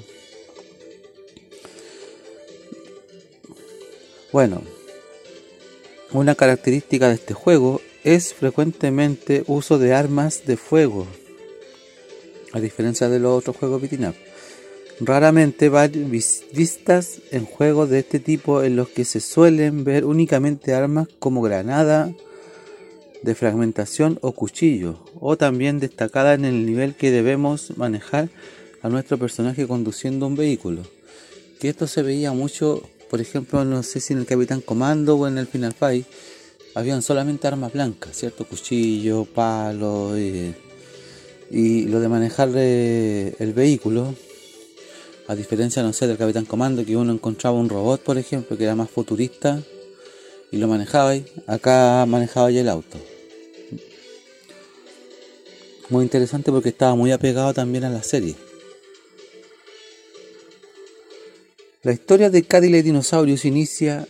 Bueno, 4.32 4.62
una 6.17 6.36
característica 6.36 7.10
de 7.10 7.15
este 7.15 7.34
juego 7.34 7.81
es 8.03 8.34
frecuentemente 8.34 9.43
uso 9.48 9.77
de 9.77 9.93
armas 9.93 10.45
de 10.45 10.57
fuego, 10.57 11.07
a 12.53 12.60
diferencia 12.60 13.10
de 13.10 13.19
los 13.19 13.38
otros 13.38 13.57
juegos 13.57 13.81
beat'em 13.81 14.13
Raramente 15.01 15.67
van 15.67 15.91
vistas 16.10 17.19
en 17.31 17.45
juegos 17.45 17.89
de 17.89 18.00
este 18.00 18.19
tipo 18.19 18.63
en 18.63 18.77
los 18.77 18.88
que 18.88 19.03
se 19.03 19.19
suelen 19.19 19.84
ver 19.84 20.05
únicamente 20.05 20.74
armas 20.74 21.10
como 21.19 21.41
granada 21.41 22.13
de 23.22 23.36
fragmentación 23.36 24.17
o 24.22 24.31
cuchillo, 24.31 25.03
o 25.19 25.36
también 25.36 25.79
destacada 25.79 26.34
en 26.34 26.45
el 26.45 26.65
nivel 26.65 26.95
que 26.95 27.12
debemos 27.12 27.77
manejar 27.77 28.29
a 28.81 28.88
nuestro 28.88 29.17
personaje 29.17 29.67
conduciendo 29.67 30.27
un 30.27 30.36
vehículo. 30.36 30.84
Que 31.60 31.69
esto 31.69 31.88
se 31.88 32.03
veía 32.03 32.31
mucho 32.31 32.84
por 33.10 33.22
ejemplo, 33.22 33.64
no 33.66 33.84
sé 33.84 34.00
si 34.00 34.14
en 34.14 34.20
el 34.20 34.26
Capitán 34.26 34.62
Comando 34.62 35.16
o 35.16 35.28
en 35.28 35.38
el 35.38 35.48
Final 35.48 35.74
Fight, 35.74 36.06
habían 36.74 37.02
solamente 37.02 37.48
armas 37.48 37.74
blancas, 37.74 38.18
¿cierto? 38.18 38.46
Cuchillo, 38.46 39.26
palo 39.26 40.18
y, 40.20 40.54
y 41.50 41.86
lo 41.86 42.00
de 42.00 42.10
manejar 42.10 42.50
eh, 42.56 43.36
el 43.40 43.54
vehículo. 43.54 44.14
A 45.28 45.36
diferencia, 45.36 45.82
no 45.82 45.92
sé, 45.92 46.06
del 46.06 46.18
Capitán 46.18 46.46
Comando, 46.46 46.86
que 46.86 46.96
uno 46.96 47.12
encontraba 47.12 47.58
un 47.58 47.70
robot, 47.70 48.02
por 48.02 48.18
ejemplo, 48.18 48.58
que 48.58 48.64
era 48.64 48.76
más 48.76 48.90
futurista 48.90 49.62
y 50.52 50.58
lo 50.58 50.68
manejaba 50.68 51.14
acá 51.48 52.06
manejaba 52.08 52.52
ya 52.52 52.62
el 52.62 52.70
auto. 52.70 52.98
Muy 55.90 56.04
interesante 56.04 56.52
porque 56.52 56.70
estaba 56.70 56.96
muy 56.96 57.12
apegado 57.12 57.54
también 57.54 57.84
a 57.84 57.90
la 57.90 58.04
serie. 58.04 58.36
La 61.86 61.94
historia 61.94 62.32
de 62.32 62.42
Cadillac 62.42 62.84
Dinosaurios 62.84 63.46
inicia 63.46 64.08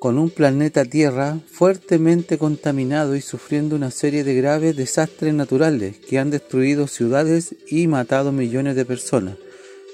con 0.00 0.18
un 0.18 0.28
planeta 0.28 0.84
Tierra 0.84 1.40
fuertemente 1.50 2.36
contaminado 2.36 3.16
y 3.16 3.22
sufriendo 3.22 3.74
una 3.74 3.90
serie 3.90 4.22
de 4.22 4.34
graves 4.34 4.76
desastres 4.76 5.32
naturales 5.32 5.96
que 5.96 6.18
han 6.18 6.28
destruido 6.28 6.86
ciudades 6.86 7.54
y 7.70 7.86
matado 7.86 8.32
millones 8.32 8.76
de 8.76 8.84
personas. 8.84 9.38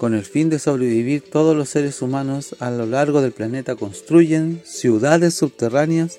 Con 0.00 0.14
el 0.14 0.24
fin 0.24 0.50
de 0.50 0.58
sobrevivir, 0.58 1.22
todos 1.22 1.56
los 1.56 1.68
seres 1.68 2.02
humanos 2.02 2.56
a 2.58 2.72
lo 2.72 2.86
largo 2.86 3.22
del 3.22 3.30
planeta 3.30 3.76
construyen 3.76 4.60
ciudades 4.64 5.34
subterráneas 5.34 6.18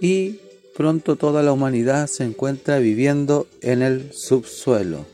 y 0.00 0.40
pronto 0.76 1.14
toda 1.14 1.44
la 1.44 1.52
humanidad 1.52 2.08
se 2.08 2.24
encuentra 2.24 2.80
viviendo 2.80 3.46
en 3.60 3.82
el 3.82 4.12
subsuelo. 4.12 5.06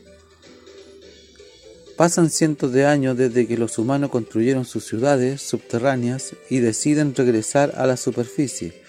Pasan 1.97 2.31
cientos 2.31 2.71
de 2.71 2.85
años 2.87 3.15
desde 3.17 3.47
que 3.47 3.57
los 3.57 3.77
humanos 3.77 4.09
construyeron 4.09 4.65
sus 4.65 4.83
ciudades 4.85 5.43
subterráneas 5.43 6.35
y 6.49 6.57
deciden 6.59 7.13
regresar 7.13 7.73
a 7.77 7.85
la 7.85 7.97
superficie. 7.97 8.81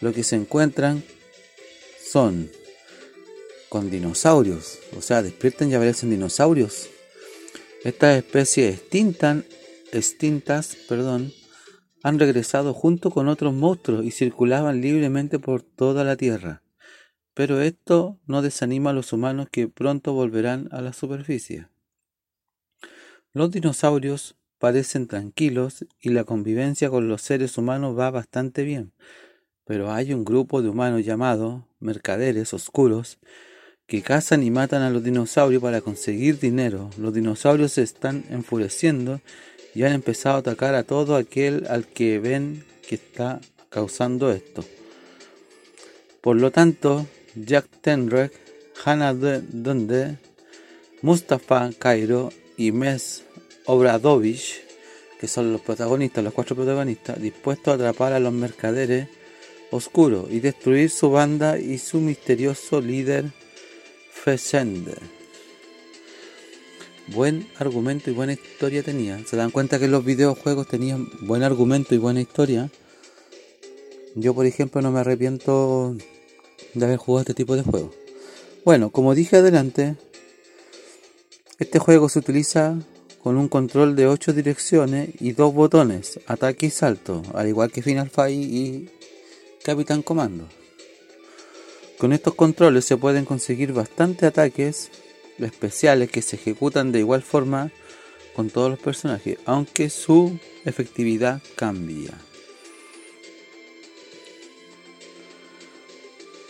Lo 0.00 0.12
que 0.12 0.24
se 0.24 0.34
encuentran 0.34 1.04
son 2.02 2.50
con 3.68 3.88
dinosaurios, 3.88 4.80
o 4.98 5.02
sea, 5.02 5.22
despiertan 5.22 5.70
y 5.70 5.74
aparecen 5.74 6.10
dinosaurios. 6.10 6.88
Estas 7.84 8.18
especies 8.18 8.80
extintas, 9.92 10.76
perdón, 10.88 11.32
han 12.02 12.18
regresado 12.18 12.74
junto 12.74 13.12
con 13.12 13.28
otros 13.28 13.54
monstruos 13.54 14.04
y 14.04 14.10
circulaban 14.10 14.80
libremente 14.80 15.38
por 15.38 15.62
toda 15.62 16.02
la 16.02 16.16
Tierra. 16.16 16.62
Pero 17.34 17.60
esto 17.60 18.18
no 18.26 18.42
desanima 18.42 18.90
a 18.90 18.94
los 18.94 19.12
humanos 19.12 19.46
que 19.52 19.68
pronto 19.68 20.14
volverán 20.14 20.68
a 20.72 20.80
la 20.80 20.92
superficie. 20.92 21.68
Los 23.32 23.52
dinosaurios 23.52 24.34
parecen 24.58 25.06
tranquilos 25.06 25.86
y 26.00 26.08
la 26.08 26.24
convivencia 26.24 26.90
con 26.90 27.08
los 27.08 27.22
seres 27.22 27.58
humanos 27.58 27.96
va 27.96 28.10
bastante 28.10 28.64
bien, 28.64 28.92
pero 29.64 29.92
hay 29.92 30.12
un 30.12 30.24
grupo 30.24 30.62
de 30.62 30.68
humanos 30.68 31.04
llamados 31.04 31.62
mercaderes 31.78 32.52
oscuros 32.52 33.18
que 33.86 34.02
cazan 34.02 34.42
y 34.42 34.50
matan 34.50 34.82
a 34.82 34.90
los 34.90 35.04
dinosaurios 35.04 35.62
para 35.62 35.80
conseguir 35.80 36.40
dinero. 36.40 36.90
Los 36.98 37.14
dinosaurios 37.14 37.70
se 37.70 37.82
están 37.82 38.24
enfureciendo 38.30 39.20
y 39.76 39.84
han 39.84 39.92
empezado 39.92 40.34
a 40.34 40.40
atacar 40.40 40.74
a 40.74 40.82
todo 40.82 41.14
aquel 41.14 41.68
al 41.68 41.86
que 41.86 42.18
ven 42.18 42.64
que 42.88 42.96
está 42.96 43.40
causando 43.68 44.32
esto. 44.32 44.64
Por 46.20 46.34
lo 46.34 46.50
tanto, 46.50 47.06
Jack 47.36 47.68
Tenrek, 47.80 48.32
Hannah 48.84 49.14
Dunde, 49.14 50.18
Mustafa 51.00 51.70
Cairo 51.78 52.30
y 52.60 52.72
Mes 52.72 53.24
Obradovich, 53.64 54.60
que 55.18 55.28
son 55.28 55.50
los 55.50 55.62
protagonistas, 55.62 56.22
los 56.22 56.34
cuatro 56.34 56.54
protagonistas, 56.54 57.18
dispuestos 57.18 57.72
a 57.72 57.74
atrapar 57.76 58.12
a 58.12 58.20
los 58.20 58.34
mercaderes 58.34 59.08
oscuros 59.70 60.26
y 60.30 60.40
destruir 60.40 60.90
su 60.90 61.10
banda 61.10 61.58
y 61.58 61.78
su 61.78 62.00
misterioso 62.00 62.82
líder 62.82 63.32
Fessende. 64.12 64.94
Buen 67.06 67.48
argumento 67.58 68.10
y 68.10 68.12
buena 68.12 68.34
historia 68.34 68.82
tenía. 68.82 69.18
Se 69.26 69.38
dan 69.38 69.50
cuenta 69.50 69.78
que 69.78 69.88
los 69.88 70.04
videojuegos 70.04 70.68
tenían 70.68 71.08
buen 71.22 71.42
argumento 71.42 71.94
y 71.94 71.98
buena 71.98 72.20
historia. 72.20 72.70
Yo, 74.14 74.34
por 74.34 74.44
ejemplo, 74.44 74.82
no 74.82 74.92
me 74.92 75.00
arrepiento 75.00 75.96
de 76.74 76.84
haber 76.84 76.98
jugado 76.98 77.22
este 77.22 77.32
tipo 77.32 77.56
de 77.56 77.62
juegos. 77.62 77.94
Bueno, 78.66 78.90
como 78.90 79.14
dije 79.14 79.36
adelante, 79.38 79.96
este 81.60 81.78
juego 81.78 82.08
se 82.08 82.18
utiliza 82.18 82.74
con 83.22 83.36
un 83.36 83.48
control 83.48 83.94
de 83.94 84.06
8 84.06 84.32
direcciones 84.32 85.10
y 85.20 85.32
dos 85.32 85.52
botones, 85.52 86.18
ataque 86.26 86.66
y 86.66 86.70
salto, 86.70 87.22
al 87.34 87.48
igual 87.48 87.70
que 87.70 87.82
Final 87.82 88.08
Fight 88.08 88.34
y 88.34 88.88
Capitán 89.62 90.02
Comando. 90.02 90.48
Con 91.98 92.14
estos 92.14 92.34
controles 92.34 92.86
se 92.86 92.96
pueden 92.96 93.26
conseguir 93.26 93.74
bastantes 93.74 94.24
ataques 94.24 94.90
especiales 95.38 96.10
que 96.10 96.22
se 96.22 96.36
ejecutan 96.36 96.92
de 96.92 97.00
igual 97.00 97.20
forma 97.20 97.70
con 98.34 98.48
todos 98.48 98.70
los 98.70 98.78
personajes, 98.78 99.36
aunque 99.44 99.90
su 99.90 100.38
efectividad 100.64 101.42
cambia. 101.56 102.14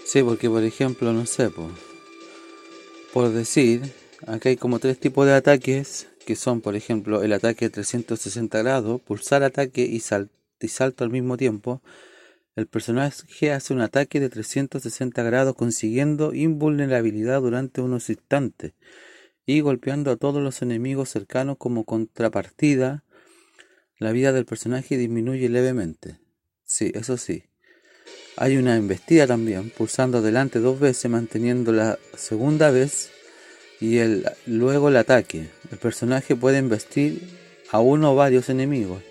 Sí, 0.05 0.23
porque 0.23 0.49
por 0.49 0.63
ejemplo, 0.63 1.13
no 1.13 1.27
sé, 1.27 1.51
por, 1.51 1.71
por 3.13 3.31
decir, 3.31 4.00
Acá 4.31 4.49
hay 4.49 4.57
como 4.57 4.79
tres 4.79 5.01
tipos 5.01 5.27
de 5.27 5.33
ataques 5.33 6.07
que 6.25 6.37
son, 6.37 6.61
por 6.61 6.77
ejemplo, 6.77 7.25
el 7.25 7.33
ataque 7.33 7.65
de 7.65 7.71
360 7.71 8.63
grados, 8.63 9.01
pulsar 9.01 9.43
ataque 9.43 9.83
y, 9.83 9.97
y 9.97 10.69
salto 10.69 11.03
al 11.03 11.11
mismo 11.11 11.37
tiempo. 11.37 11.83
El 12.55 12.69
personaje 12.69 13.51
hace 13.51 13.75
un 13.75 13.81
ataque 13.81 14.21
de 14.21 14.29
360 14.29 15.21
grados 15.25 15.57
consiguiendo 15.57 16.33
invulnerabilidad 16.33 17.41
durante 17.41 17.81
unos 17.81 18.09
instantes 18.09 18.75
y 19.47 19.63
golpeando 19.63 20.13
a 20.13 20.17
todos 20.17 20.41
los 20.41 20.63
enemigos 20.63 21.09
cercanos 21.09 21.57
como 21.59 21.85
contrapartida. 21.85 23.03
La 23.99 24.13
vida 24.13 24.33
del 24.33 24.47
personaje 24.47 24.97
disminuye 24.97 25.49
levemente. 25.49 26.21
Sí, 26.63 26.93
eso 26.95 27.17
sí. 27.17 27.47
Hay 28.37 28.59
una 28.59 28.77
embestida 28.77 29.27
también, 29.27 29.71
pulsando 29.71 30.19
adelante 30.19 30.61
dos 30.61 30.79
veces, 30.79 31.11
manteniendo 31.11 31.73
la 31.73 31.99
segunda 32.15 32.71
vez 32.71 33.11
y 33.81 33.99
el, 33.99 34.27
luego 34.47 34.89
el 34.89 34.97
ataque. 34.97 35.49
El 35.73 35.79
personaje 35.79 36.37
puede 36.37 36.59
investir 36.59 37.23
a 37.71 37.81
uno 37.81 38.13
o 38.13 38.17
varios 38.17 38.49
enemigos. 38.49 39.03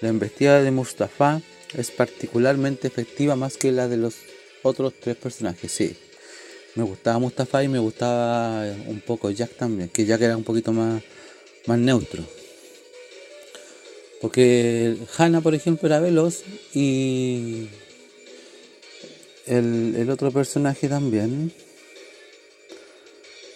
La 0.00 0.08
embestida 0.08 0.62
de 0.62 0.70
Mustafa 0.70 1.40
es 1.74 1.90
particularmente 1.90 2.88
efectiva 2.88 3.36
más 3.36 3.56
que 3.56 3.72
la 3.72 3.88
de 3.88 3.96
los 3.96 4.16
otros 4.62 4.94
tres 5.00 5.16
personajes, 5.16 5.70
sí. 5.70 5.96
Me 6.74 6.82
gustaba 6.82 7.18
Mustafa 7.18 7.62
y 7.62 7.68
me 7.68 7.78
gustaba 7.78 8.64
un 8.86 9.00
poco 9.00 9.30
Jack 9.30 9.54
también, 9.56 9.88
que 9.88 10.04
Jack 10.04 10.20
era 10.22 10.36
un 10.36 10.44
poquito 10.44 10.72
más, 10.72 11.02
más 11.66 11.78
neutro. 11.78 12.24
Porque 14.20 14.96
Hannah, 15.16 15.40
por 15.40 15.54
ejemplo, 15.54 15.86
era 15.88 16.00
veloz 16.00 16.42
y 16.74 17.68
el, 19.46 19.94
el 19.96 20.10
otro 20.10 20.30
personaje 20.32 20.88
también 20.88 21.52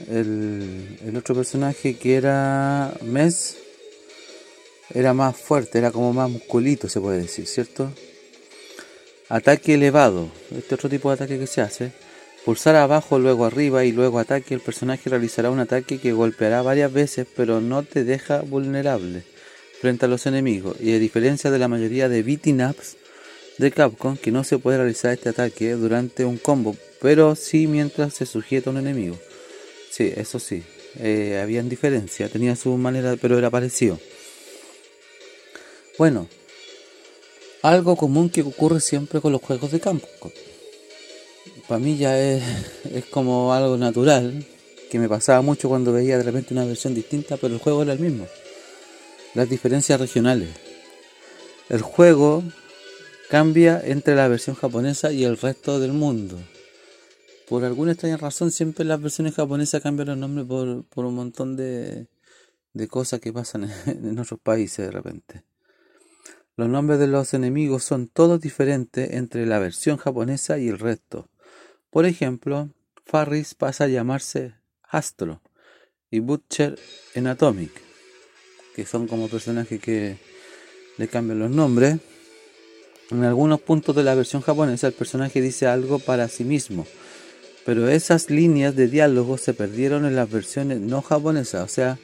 el, 0.09 1.15
otro 1.17 1.35
personaje 1.35 1.95
que 1.97 2.17
era 2.17 2.95
Mes 3.03 3.57
era 4.95 5.15
más 5.15 5.37
fuerte, 5.37 5.79
era 5.79 5.91
como 5.91 6.13
más 6.13 6.31
musculito, 6.31 6.89
se 6.89 7.01
puede 7.01 7.23
decir, 7.23 7.47
¿cierto? 7.47 7.91
Ataque 9.29 9.75
elevado, 9.75 10.29
este 10.57 10.75
otro 10.75 10.89
tipo 10.89 11.09
de 11.09 11.15
ataque 11.15 11.39
que 11.39 11.47
se 11.47 11.63
hace. 11.63 11.93
Pulsar 12.45 12.75
abajo, 12.77 13.19
luego 13.19 13.45
arriba 13.45 13.85
y 13.85 13.93
luego 13.93 14.19
ataque. 14.19 14.53
El 14.55 14.61
personaje 14.61 15.09
realizará 15.09 15.51
un 15.51 15.61
ataque 15.61 15.99
que 15.99 16.13
golpeará 16.13 16.61
varias 16.61 16.93
veces, 16.93 17.27
pero 17.35 17.61
no 17.61 17.85
te 17.85 18.05
deja 18.05 18.41
vulnerable 18.43 19.23
frente 19.81 20.07
a 20.07 20.09
los 20.09 20.27
enemigos. 20.27 20.77
Y 20.81 20.93
a 20.93 20.99
diferencia 20.99 21.51
de 21.51 21.59
la 21.59 21.69
mayoría 21.69 22.09
de 22.09 22.23
beating 22.23 22.63
ups 22.63 22.97
de 23.59 23.71
Capcom, 23.71 24.17
que 24.17 24.33
no 24.33 24.45
se 24.45 24.59
puede 24.59 24.79
realizar 24.79 25.13
este 25.13 25.29
ataque 25.29 25.73
durante 25.73 26.25
un 26.25 26.37
combo, 26.37 26.77
pero 27.01 27.37
sí 27.37 27.67
mientras 27.67 28.15
se 28.15 28.27
sujeta 28.27 28.71
a 28.71 28.73
un 28.73 28.79
enemigo. 28.79 29.17
Sí, 29.93 30.11
eso 30.17 30.39
sí. 30.39 30.63
Eh, 31.01 31.39
habían 31.43 31.69
diferencia, 31.69 32.27
tenía 32.31 32.57
su 32.57 32.75
manera, 32.79 33.15
pero 33.21 33.37
era 33.37 33.51
parecido. 33.51 33.99
Bueno, 35.99 36.29
algo 37.61 37.95
común 37.95 38.31
que 38.31 38.41
ocurre 38.41 38.81
siempre 38.81 39.21
con 39.21 39.33
los 39.33 39.43
juegos 39.43 39.71
de 39.71 39.81
campo. 39.81 40.09
Para 41.69 41.79
mí 41.79 41.99
ya 41.99 42.19
es, 42.19 42.43
es 42.91 43.05
como 43.05 43.53
algo 43.53 43.77
natural, 43.77 44.47
que 44.91 44.99
me 44.99 45.11
pasaba 45.11 45.43
mucho 45.43 45.69
cuando 45.69 45.93
veía 45.93 46.17
de 46.17 46.25
repente 46.25 46.55
una 46.55 46.65
versión 46.65 46.95
distinta, 46.95 47.37
pero 47.37 47.53
el 47.53 47.61
juego 47.61 47.83
era 47.83 47.93
el 47.93 47.99
mismo. 47.99 48.27
Las 49.35 49.51
diferencias 49.51 50.01
regionales. 50.01 50.49
El 51.69 51.83
juego 51.83 52.43
cambia 53.29 53.83
entre 53.85 54.15
la 54.15 54.27
versión 54.29 54.57
japonesa 54.57 55.13
y 55.13 55.25
el 55.25 55.37
resto 55.37 55.79
del 55.79 55.93
mundo 55.93 56.39
por 57.53 57.67
alguna 57.67 57.93
extraña 57.93 58.17
razón 58.17 58.51
siempre 58.51 58.83
las 58.83 58.99
versiones 58.99 59.35
japonesas 59.35 59.83
cambian 59.83 60.09
los 60.09 60.17
nombres 60.17 60.47
por, 60.47 61.05
un 61.05 61.15
montón 61.15 61.55
de, 61.55 62.07
cosas 62.89 63.21
que 63.21 63.31
pasan 63.31 63.71
en, 63.87 64.19
otros 64.19 64.41
países 64.41 64.87
de 64.87 64.91
repente. 64.91 65.45
los 66.57 66.71
nombres 66.71 66.99
de 66.99 67.09
los 67.09 67.35
enemigos 67.35 67.85
son 67.85 68.09
todos 68.09 68.41
diferentes 68.41 69.13
entre 69.13 69.45
la 69.45 69.59
versión 69.59 69.99
japonesa 69.99 70.57
y 70.57 70.69
el 70.69 70.79
resto. 70.79 71.29
Por 71.91 72.07
ejemplo, 72.07 72.71
Farris 73.05 73.55
pasa 73.55 73.85
a 73.85 73.89
llamarse 73.89 74.55
Astro 74.89 75.43
y 76.11 76.21
Butcher 76.21 76.79
en 77.13 77.27
Atomic, 77.27 77.73
que 78.75 78.87
son 78.87 79.07
como 79.07 79.29
personajes 79.29 79.79
que 79.79 80.17
le 80.97 81.07
cambian 81.07 81.39
los 81.39 81.51
nombres. 81.51 81.99
En 83.11 83.25
algunos 83.25 83.61
puntos 83.61 83.95
de 83.95 84.05
la 84.05 84.15
versión 84.15 84.41
japonesa 84.41 84.87
el 84.87 84.95
personaje 84.95 85.43
dice 85.43 85.67
algo 85.67 85.99
para 85.99 86.29
sí 86.29 86.45
mismo, 86.45 86.87
pero 87.65 87.89
esas 87.89 88.31
líneas 88.31 88.75
de 88.75 88.89
diálogo 88.89 89.39
se 89.39 89.55
perdieron 89.55 90.05
en 90.05 90.17
las 90.17 90.31
versiones 90.31 90.81
no 90.81 91.03
japonesas, 91.03 91.65
o 91.65 91.73
sea, 91.73 91.99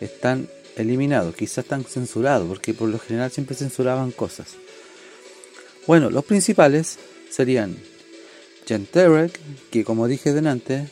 están 0.00 0.48
eliminados, 0.76 1.34
quizás 1.34 1.58
están 1.58 1.84
censurados, 1.84 2.48
porque 2.48 2.74
por 2.74 2.88
lo 2.88 2.98
general 2.98 3.30
siempre 3.30 3.56
censuraban 3.56 4.10
cosas. 4.10 4.48
Bueno, 5.86 6.10
los 6.10 6.24
principales 6.24 6.98
serían 7.30 7.76
Genterek, 8.66 9.38
que 9.70 9.84
como 9.84 10.08
dije 10.08 10.32
delante, 10.32 10.88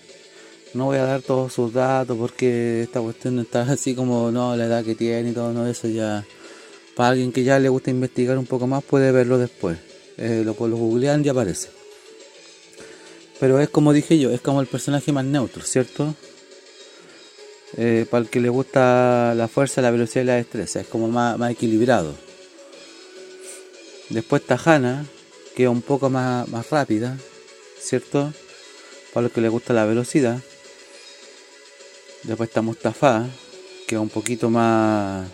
no 0.75 0.87
voy 0.87 0.99
a 0.99 1.05
dar 1.05 1.23
todos 1.23 1.53
sus 1.53 1.73
datos 1.73 2.17
porque 2.17 2.83
esta 2.83 3.01
cuestión 3.01 3.39
está 3.39 3.63
así 3.71 3.95
como 3.95 4.31
no 4.31 4.57
la 4.57 4.67
edad 4.67 4.85
que 4.85 4.95
tiene 4.95 5.31
y 5.31 5.33
todo 5.33 5.67
eso 5.67 5.89
ya 5.89 6.25
para 6.97 7.11
alguien 7.11 7.33
que 7.33 7.45
ya 7.45 7.59
le 7.59 7.69
gusta 7.69 7.91
investigar 7.91 8.39
un 8.39 8.47
poco 8.47 8.67
más 8.67 8.83
puede 8.85 9.11
verlo 9.13 9.39
después 9.39 9.79
eh, 10.17 10.43
lo, 10.45 10.55
lo 10.69 10.77
googlean 10.77 11.25
y 11.25 11.29
aparece 11.29 11.69
pero 13.45 13.61
es 13.61 13.69
como 13.69 13.93
dije 13.93 14.19
yo 14.19 14.31
es 14.31 14.41
como 14.41 14.63
el 14.63 14.67
personaje 14.67 15.13
más 15.13 15.27
neutro 15.27 15.63
cierto 15.63 16.15
eh, 17.77 18.07
para 18.11 18.23
el 18.23 18.31
que 18.31 18.41
le 18.41 18.49
gusta 18.49 19.35
la 19.37 19.49
fuerza 19.49 19.83
la 19.83 19.91
velocidad 19.91 20.23
y 20.23 20.27
la 20.29 20.37
destreza 20.37 20.81
es 20.81 20.87
como 20.87 21.09
más, 21.09 21.37
más 21.37 21.51
equilibrado 21.51 22.15
después 24.09 24.41
está 24.41 24.59
Hana 24.65 25.05
que 25.55 25.65
es 25.65 25.69
un 25.69 25.83
poco 25.83 26.09
más, 26.09 26.49
más 26.49 26.71
rápida 26.71 27.19
cierto 27.79 28.33
para 29.13 29.25
los 29.25 29.33
que 29.33 29.43
le 29.43 29.51
gusta 29.51 29.75
la 29.75 29.85
velocidad 29.85 30.41
Después 32.25 32.49
está 32.49 32.63
Mustafa, 32.63 33.27
que 33.87 33.97
es 33.97 34.01
un 34.01 34.09
poquito 34.09 34.49
más, 34.49 35.29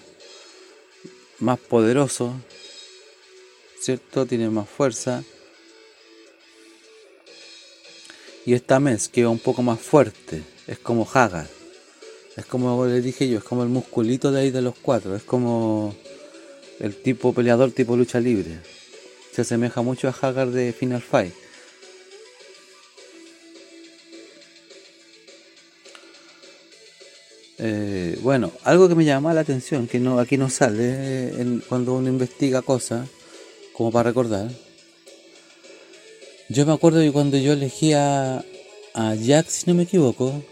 más 1.38 1.56
poderoso, 1.56 2.34
¿cierto? 3.80 4.26
Tiene 4.26 4.50
más 4.50 4.68
fuerza. 4.68 5.22
Y 8.50 8.54
está 8.54 8.80
Mes, 8.80 9.08
es 9.14 9.24
un 9.26 9.38
poco 9.38 9.62
más 9.62 9.78
fuerte, 9.78 10.42
es 10.66 10.76
como 10.80 11.08
Hagar. 11.08 11.46
Es 12.36 12.44
como 12.46 12.84
le 12.84 13.00
dije 13.00 13.28
yo, 13.28 13.38
es 13.38 13.44
como 13.44 13.62
el 13.62 13.68
musculito 13.68 14.32
de 14.32 14.40
ahí 14.40 14.50
de 14.50 14.60
los 14.60 14.74
cuatro, 14.74 15.14
es 15.14 15.22
como 15.22 15.94
el 16.80 17.00
tipo 17.00 17.32
peleador 17.32 17.70
tipo 17.70 17.96
lucha 17.96 18.18
libre. 18.18 18.58
Se 19.30 19.42
asemeja 19.42 19.82
mucho 19.82 20.08
a 20.08 20.10
Hagar 20.10 20.50
de 20.50 20.72
Final 20.72 21.00
Fight. 21.00 21.32
Eh, 27.58 28.18
bueno, 28.20 28.50
algo 28.64 28.88
que 28.88 28.96
me 28.96 29.04
llama 29.04 29.32
la 29.32 29.42
atención, 29.42 29.86
que 29.86 30.00
no 30.00 30.18
aquí 30.18 30.36
no 30.36 30.50
sale 30.50 31.62
cuando 31.68 31.94
uno 31.94 32.08
investiga 32.08 32.62
cosas, 32.62 33.08
como 33.74 33.92
para 33.92 34.10
recordar. 34.10 34.50
Yo 36.50 36.66
me 36.66 36.72
acuerdo 36.72 37.00
que 37.00 37.12
cuando 37.12 37.36
yo 37.36 37.52
elegía 37.52 38.44
a 38.94 39.14
Jack, 39.14 39.46
si 39.46 39.70
no 39.70 39.74
me 39.74 39.84
equivoco, 39.84 40.42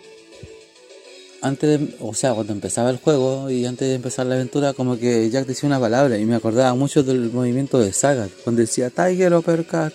antes 1.43 1.81
de, 1.81 1.97
o 1.99 2.15
sea, 2.15 2.35
cuando 2.35 2.53
empezaba 2.53 2.91
el 2.91 2.99
juego 2.99 3.51
y 3.51 3.67
antes 3.67 3.89
de 3.89 3.97
empezar 3.97 4.27
la 4.27 4.37
aventura, 4.37 4.75
como 4.75 4.97
que 4.97 5.29
Jack 5.29 5.47
decía 5.47 5.67
una 5.67 5.81
palabra 5.81 6.17
y 6.17 6.25
me 6.25 6.37
acordaba 6.37 6.73
mucho 6.77 7.03
del 7.03 7.33
movimiento 7.33 7.81
de 7.81 7.93
Saga, 7.93 8.29
cuando 8.45 8.61
decía 8.61 8.91
Tiger 8.91 9.35
Uppercut 9.35 9.93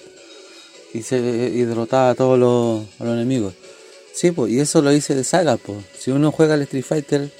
y 0.93 1.03
se 1.03 1.19
y 1.19 1.63
derrotaba 1.63 2.09
a 2.09 2.15
todos 2.15 2.37
los 2.37 2.85
enemigos. 2.99 3.53
Sí, 4.13 4.31
pues, 4.31 4.51
y 4.51 4.59
eso 4.59 4.81
lo 4.81 4.91
hice 4.91 5.15
de 5.15 5.23
saga, 5.23 5.55
pues. 5.55 5.85
Si 5.97 6.11
uno 6.11 6.33
juega 6.33 6.55
al 6.55 6.63
Street 6.63 6.83
Fighter 6.83 7.31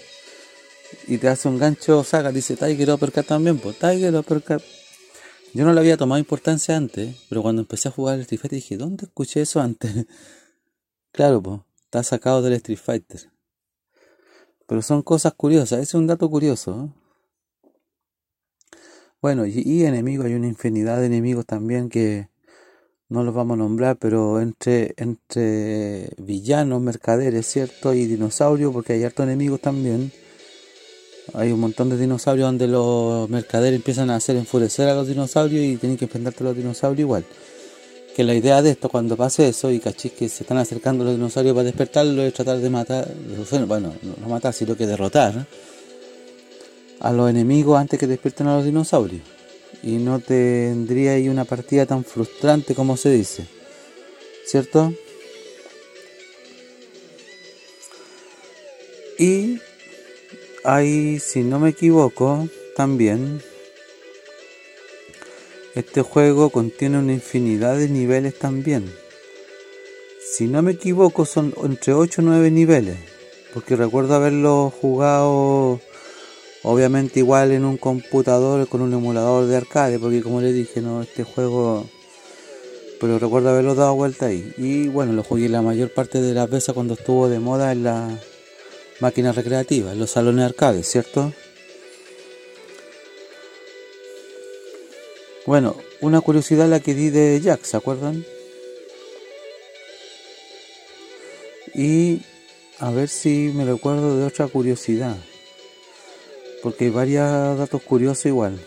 y 1.05 1.17
te 1.17 1.27
hace 1.27 1.49
un 1.49 1.59
gancho 1.59 2.01
saga, 2.05 2.31
dice 2.31 2.55
Tiger 2.55 2.91
Uppercut 2.91 3.25
también, 3.25 3.57
pues, 3.57 3.77
Tiger 3.77 4.15
Uppercut. 4.15 4.63
Yo 5.53 5.65
no 5.65 5.73
le 5.73 5.79
había 5.79 5.97
tomado 5.97 6.17
importancia 6.17 6.75
antes, 6.75 7.15
pero 7.29 7.43
cuando 7.43 7.61
empecé 7.61 7.87
a 7.87 7.91
jugar 7.91 8.15
al 8.15 8.21
Street 8.21 8.39
Fighter 8.39 8.57
dije, 8.57 8.75
¿dónde 8.75 9.05
escuché 9.05 9.41
eso 9.41 9.61
antes? 9.61 10.07
claro, 11.11 11.43
pues, 11.43 11.59
está 11.83 12.01
sacado 12.01 12.41
del 12.41 12.53
Street 12.53 12.79
Fighter. 12.79 13.31
Pero 14.65 14.81
son 14.81 15.03
cosas 15.03 15.33
curiosas, 15.33 15.73
ese 15.73 15.81
es 15.83 15.93
un 15.93 16.07
dato 16.07 16.27
curioso. 16.27 16.91
Bueno, 19.21 19.45
y, 19.45 19.61
y 19.63 19.85
enemigos, 19.85 20.25
hay 20.25 20.33
una 20.33 20.47
infinidad 20.47 20.99
de 20.99 21.05
enemigos 21.05 21.45
también 21.45 21.87
que 21.89 22.29
no 23.09 23.23
los 23.23 23.35
vamos 23.35 23.53
a 23.53 23.57
nombrar, 23.59 23.97
pero 23.97 24.41
entre, 24.41 24.95
entre 24.97 26.09
villanos, 26.17 26.81
mercaderes, 26.81 27.45
¿cierto? 27.45 27.93
Y 27.93 28.07
dinosaurios, 28.07 28.73
porque 28.73 28.93
hay 28.93 29.03
hartos 29.03 29.25
enemigos 29.25 29.61
también. 29.61 30.11
Hay 31.33 31.51
un 31.51 31.59
montón 31.59 31.89
de 31.89 31.97
dinosaurios 31.97 32.47
donde 32.47 32.67
los 32.67 33.29
mercaderes 33.29 33.77
empiezan 33.77 34.09
a 34.09 34.17
hacer 34.17 34.35
enfurecer 34.35 34.89
a 34.89 34.95
los 34.95 35.07
dinosaurios 35.07 35.63
y 35.63 35.77
tienen 35.77 35.97
que 35.97 36.05
enfrentarte 36.05 36.43
a 36.43 36.47
los 36.47 36.57
dinosaurios 36.57 36.99
igual. 36.99 37.25
Que 38.15 38.23
la 38.23 38.35
idea 38.35 38.61
de 38.61 38.71
esto, 38.71 38.89
cuando 38.89 39.15
pase 39.15 39.47
eso 39.47 39.71
y 39.71 39.79
cachis 39.79 40.11
que 40.11 40.29
se 40.29 40.43
están 40.43 40.57
acercando 40.57 41.03
los 41.03 41.13
dinosaurios 41.13 41.55
para 41.55 41.63
despertarlos, 41.63 42.25
es 42.25 42.33
tratar 42.33 42.59
de 42.59 42.69
matar, 42.69 43.11
bueno, 43.67 43.93
no 44.21 44.27
matar, 44.27 44.53
sino 44.53 44.75
que 44.75 44.85
derrotar 44.85 45.47
a 46.99 47.11
los 47.11 47.29
enemigos 47.29 47.79
antes 47.79 47.99
que 47.99 48.05
despierten 48.07 48.47
a 48.47 48.57
los 48.57 48.65
dinosaurios 48.65 49.21
y 49.83 49.97
no 49.97 50.19
tendría 50.19 51.13
ahí 51.13 51.27
una 51.27 51.43
partida 51.43 51.85
tan 51.85 52.05
frustrante 52.05 52.73
como 52.73 52.95
se 52.95 53.09
dice. 53.09 53.45
¿Cierto? 54.45 54.93
Y 59.19 59.59
ahí, 60.63 61.19
si 61.19 61.43
no 61.43 61.59
me 61.59 61.69
equivoco, 61.69 62.47
también 62.75 63.41
este 65.75 66.01
juego 66.01 66.49
contiene 66.49 66.99
una 66.99 67.13
infinidad 67.13 67.77
de 67.77 67.89
niveles 67.89 68.37
también. 68.37 68.91
Si 70.35 70.47
no 70.47 70.61
me 70.61 70.71
equivoco, 70.71 71.25
son 71.25 71.53
entre 71.63 71.93
8 71.93 72.21
o 72.21 72.25
9 72.25 72.51
niveles. 72.51 72.97
Porque 73.53 73.75
recuerdo 73.75 74.15
haberlo 74.15 74.73
jugado 74.81 75.79
Obviamente 76.65 77.19
igual 77.19 77.51
en 77.51 77.65
un 77.65 77.75
computador 77.75 78.69
con 78.69 78.81
un 78.81 78.93
emulador 78.93 79.47
de 79.47 79.57
arcade, 79.57 79.99
porque 79.99 80.21
como 80.21 80.39
le 80.39 80.53
dije, 80.53 80.81
no, 80.81 81.01
este 81.01 81.23
juego... 81.23 81.85
Pero 83.01 83.19
recuerdo 83.19 83.49
haberlo 83.49 83.75
dado 83.75 83.95
vuelta 83.95 84.27
ahí. 84.27 84.53
Y 84.57 84.87
bueno, 84.87 85.11
lo 85.11 85.23
jugué 85.23 85.49
la 85.49 85.61
mayor 85.61 85.93
parte 85.93 86.21
de 86.21 86.33
las 86.33 86.49
veces 86.49 86.73
cuando 86.73 86.93
estuvo 86.93 87.27
de 87.27 87.39
moda 87.39 87.73
en 87.73 87.83
la 87.83 88.17
máquina 89.03 89.33
recreativa, 89.33 89.91
en 89.91 89.99
los 89.99 90.11
salones 90.11 90.45
arcade, 90.45 90.81
¿cierto? 90.81 91.33
Bueno, 95.45 95.75
una 96.01 96.21
curiosidad 96.21 96.69
la 96.69 96.79
que 96.79 96.93
di 96.93 97.09
de 97.09 97.39
Jack, 97.41 97.63
¿se 97.63 97.75
acuerdan? 97.75 98.25
Y 101.75 102.21
a 102.79 102.91
ver 102.91 103.09
si 103.09 103.51
me 103.53 103.65
recuerdo 103.65 104.17
de 104.17 104.25
otra 104.25 104.47
curiosidad 104.47 105.17
porque 106.63 106.85
hay 106.85 106.91
varios 106.91 107.57
datos 107.57 107.81
curiosos 107.81 108.25
igual. 108.25 108.57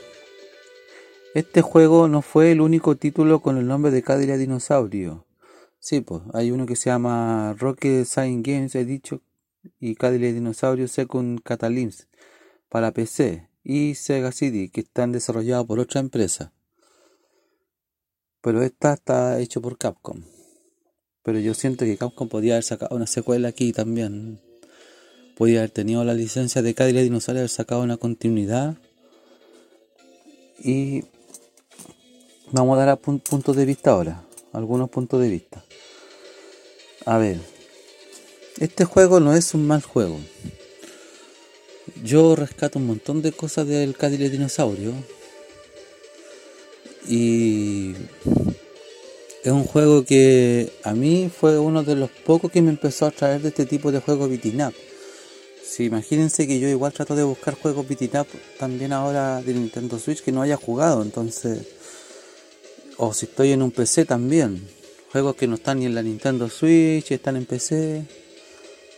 Este 1.33 1.63
juego 1.63 2.09
no 2.09 2.21
fue 2.21 2.53
el 2.53 2.61
único 2.61 2.97
título 2.97 3.41
con 3.41 3.57
el 3.57 3.67
nombre 3.67 3.91
de 3.91 4.03
Cadillac 4.03 4.37
Dinosaurio. 4.37 5.25
Sí, 5.79 6.03
pues 6.03 6.23
hay 6.35 6.51
uno 6.51 6.67
que 6.67 6.77
se 6.77 6.91
llama 6.91 7.55
Rocket 7.59 8.05
Science 8.05 8.43
Games, 8.53 8.75
he 8.75 8.85
dicho, 8.85 9.23
y 9.81 9.95
Cadillac 9.95 10.35
Dinosaurio 10.35 10.89
Second 10.89 11.41
Catalyst 11.43 12.05
para 12.69 12.93
PC 12.93 13.49
y 13.63 13.95
Sega 13.95 14.33
City, 14.33 14.69
que 14.69 14.81
están 14.81 15.13
desarrollados 15.13 15.67
por 15.67 15.79
otra 15.79 16.01
empresa. 16.01 16.53
Pero 18.41 18.63
esta 18.63 18.95
está 18.95 19.41
hecho 19.41 19.61
por 19.61 19.79
Capcom. 19.79 20.23
Pero 21.23 21.39
yo 21.41 21.55
siento 21.55 21.85
que 21.85 21.97
Capcom 21.97 22.29
podía 22.29 22.55
haber 22.55 22.65
sacado 22.65 22.95
una 22.95 23.07
secuela 23.07 23.49
aquí 23.49 23.73
también 23.73 24.41
podía 25.37 25.59
haber 25.59 25.71
tenido 25.71 26.03
la 26.03 26.15
licencia 26.15 26.63
de 26.63 26.75
Cadillac 26.75 27.05
Dinosaurio, 27.05 27.41
haber 27.41 27.51
sacado 27.51 27.83
una 27.83 27.99
continuidad. 27.99 28.77
Y 30.59 31.05
vamos 32.53 32.77
a 32.77 32.81
dar 32.81 32.89
a 32.89 32.97
puntos 32.97 33.55
de 33.55 33.67
vista 33.67 33.91
ahora, 33.91 34.25
algunos 34.53 34.89
puntos 34.89 35.21
de 35.21 35.29
vista. 35.29 35.63
A 37.05 37.19
ver, 37.19 37.39
este 38.59 38.85
juego 38.85 39.21
no 39.21 39.35
es 39.35 39.55
un 39.55 39.67
mal 39.67 39.83
juego. 39.83 40.19
Yo 42.03 42.37
rescato 42.37 42.79
un 42.79 42.87
montón 42.87 43.23
de 43.23 43.33
cosas 43.33 43.67
del 43.67 43.97
Cadillac 43.97 44.31
Dinosaurio. 44.31 44.93
Y 47.09 47.95
es 49.45 49.53
un 49.53 49.65
juego 49.65 50.05
que 50.05 50.73
a 50.83 50.93
mí 50.93 51.31
fue 51.35 51.59
uno 51.59 51.85
de 51.85 51.95
los 51.95 52.11
pocos 52.11 52.51
que 52.51 52.63
me 52.63 52.71
empezó 52.71 53.07
a 53.07 53.13
traer 53.13 53.43
de 53.43 53.49
este 53.49 53.67
tipo 53.67 53.93
de 53.93 54.01
juego 54.01 54.29
beating 54.29 54.61
Si 55.65 55.85
imagínense 55.85 56.47
que 56.49 56.59
yo 56.59 56.69
igual 56.69 56.93
trato 56.93 57.15
de 57.15 57.23
buscar 57.23 57.55
juegos 57.55 57.87
beat'em 57.87 58.21
up 58.21 58.27
también 58.59 58.93
ahora 58.93 59.41
de 59.43 59.55
Nintendo 59.55 59.99
Switch 60.01 60.23
que 60.23 60.33
no 60.33 60.43
haya 60.43 60.57
jugado, 60.57 61.03
entonces 61.03 61.61
o 62.99 63.13
si 63.13 63.27
estoy 63.27 63.53
en 63.53 63.63
un 63.63 63.71
PC 63.71 64.07
también, 64.07 64.67
juegos 65.13 65.37
que 65.37 65.47
no 65.47 65.57
están 65.57 65.81
ni 65.81 65.87
en 65.87 65.95
la 65.95 66.03
Nintendo 66.03 66.49
Switch, 66.49 67.13
están 67.13 67.37
en 67.37 67.45
PC. 67.45 68.26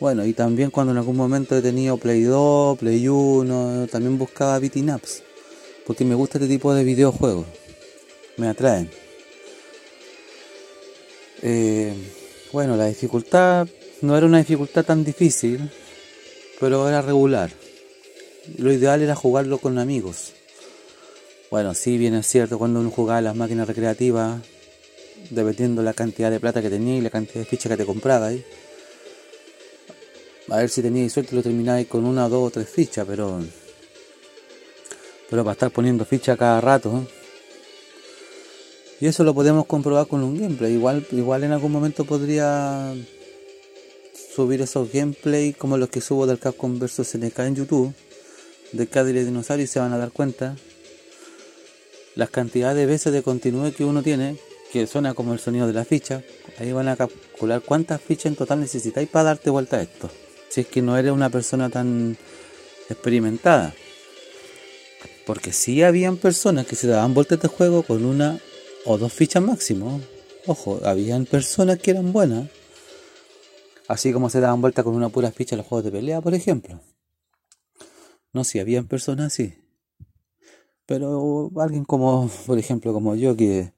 Bueno, 0.01 0.25
y 0.25 0.33
también 0.33 0.71
cuando 0.71 0.93
en 0.93 0.99
algún 0.99 1.17
momento 1.17 1.57
he 1.57 1.63
tenido 1.63 1.97
Play 1.97 2.23
2, 2.23 2.79
Play 2.79 3.09
1, 3.09 3.89
también 3.91 4.17
buscaba 4.17 4.59
beat'em 4.61 4.95
ups, 4.95 5.25
porque 5.87 6.05
me 6.05 6.15
gusta 6.15 6.39
este 6.39 6.47
tipo 6.47 6.73
de 6.73 6.85
videojuegos, 6.85 7.47
me 8.37 8.49
atraen. 8.49 8.89
Eh, 11.43 11.93
bueno, 12.53 12.77
la 12.77 12.87
dificultad 12.87 13.67
no 14.01 14.17
era 14.17 14.27
una 14.27 14.39
dificultad 14.39 14.85
tan 14.85 15.05
difícil, 15.05 15.69
pero 16.61 16.89
era 16.89 17.03
regular. 17.03 17.51
Lo 18.57 18.73
ideal 18.73 19.03
era 19.03 19.17
jugarlo 19.17 19.59
con 19.59 19.79
amigos. 19.79 20.33
Bueno, 21.51 21.75
sí, 21.75 21.99
bien 21.99 22.15
es 22.15 22.27
cierto, 22.27 22.57
cuando 22.57 22.79
uno 22.79 22.91
jugaba 22.91 23.21
las 23.21 23.35
máquinas 23.35 23.67
recreativas, 23.67 24.43
dependiendo 25.31 25.83
la 25.83 25.93
cantidad 25.93 26.31
de 26.31 26.39
plata 26.39 26.63
que 26.63 26.71
tenía 26.71 26.97
y 26.97 27.01
la 27.01 27.11
cantidad 27.11 27.41
de 27.41 27.47
fichas 27.47 27.71
que 27.71 27.77
te 27.77 27.87
compraba. 27.87 28.31
A 30.51 30.57
ver 30.59 30.71
si 30.71 30.81
teníais 30.81 31.13
suerte 31.13 31.37
lo 31.37 31.43
termináis 31.43 31.87
con 31.89 32.07
una, 32.07 32.29
dos 32.29 32.49
o 32.49 32.51
tres 32.51 32.69
fichas, 32.69 33.07
pero. 33.07 33.41
Pero 35.29 35.45
para 35.45 35.53
estar 35.53 35.71
poniendo 35.71 36.07
fichas 36.07 36.39
cada 36.39 36.61
rato. 36.61 37.07
Y 39.01 39.07
eso 39.07 39.25
lo 39.25 39.35
podemos 39.35 39.67
comprobar 39.67 40.07
con 40.07 40.25
un 40.25 40.41
gameplay. 40.41 40.73
Igual, 40.73 41.07
igual 41.13 41.45
en 41.45 41.53
algún 41.53 41.71
momento 41.71 42.05
podría 42.05 42.95
subir 44.35 44.63
esos 44.63 44.91
gameplays 44.91 45.57
como 45.57 45.77
los 45.77 45.91
que 45.91 46.01
subo 46.01 46.27
del 46.27 46.39
Capcom 46.39 46.79
vs 46.79 47.07
SNK 47.07 47.39
en 47.41 47.55
YouTube. 47.55 47.95
De 48.73 48.87
cada 48.87 49.07
Dinosaurio 49.07 49.65
y 49.65 49.67
se 49.67 49.81
van 49.81 49.93
a 49.93 49.99
dar 49.99 50.13
cuenta. 50.13 50.57
Las 52.15 52.31
cantidades 52.31 52.77
de 52.77 52.87
veces 52.87 53.13
de 53.13 53.23
continúe 53.23 53.73
que 53.73 53.85
uno 53.85 54.03
tiene 54.03 54.37
que 54.73 54.87
suena 54.87 55.15
como 55.15 55.33
el 55.33 55.39
sonido 55.39 55.67
de 55.67 55.73
la 55.73 55.85
ficha, 55.85 56.23
ahí 56.59 56.73
van 56.73 56.89
a 56.89 56.97
calcular 56.97 57.63
cuántas 57.63 58.03
fichas 58.03 58.27
en 58.27 58.37
total 58.37 58.61
necesitáis 58.61 59.09
para 59.09 59.25
darte 59.25 59.51
vuelta 59.51 59.79
a 59.79 59.83
esto. 59.83 60.11
Si 60.49 60.63
es 60.63 60.67
que 60.67 60.83
no 60.83 60.97
eres 60.97 61.13
una 61.13 61.31
persona 61.31 61.71
tan 61.71 62.17
experimentada. 62.89 63.75
Porque 65.27 65.53
si 65.53 65.83
habían 65.83 66.17
personas 66.17 66.67
que 66.67 66.77
se 66.77 66.87
daban 66.87 67.15
vuelta 67.15 67.35
a 67.35 67.37
este 67.37 67.49
juego 67.49 67.83
con 67.83 68.05
una 68.05 68.41
o 68.85 68.97
dos 68.99 69.13
fichas 69.13 69.43
máximo. 69.43 70.01
Ojo, 70.47 70.81
habían 70.85 71.27
personas 71.27 71.79
que 71.79 71.91
eran 71.91 72.13
buenas. 72.13 72.49
Así 73.87 74.13
como 74.13 74.31
se 74.31 74.41
daban 74.41 74.61
vuelta 74.61 74.83
con 74.83 74.95
una 74.95 75.09
pura 75.09 75.31
ficha 75.31 75.55
en 75.55 75.59
los 75.59 75.67
juegos 75.67 75.85
de 75.85 75.93
pelea, 75.93 76.21
por 76.21 76.35
ejemplo. 76.35 76.81
No, 78.33 78.45
si 78.45 78.59
habían 78.59 78.87
personas 78.87 79.27
así. 79.27 79.55
Pero 80.87 81.51
alguien 81.57 81.85
como, 81.85 82.31
por 82.47 82.59
ejemplo, 82.59 82.93
como 82.93 83.15
yo, 83.15 83.37
que 83.37 83.73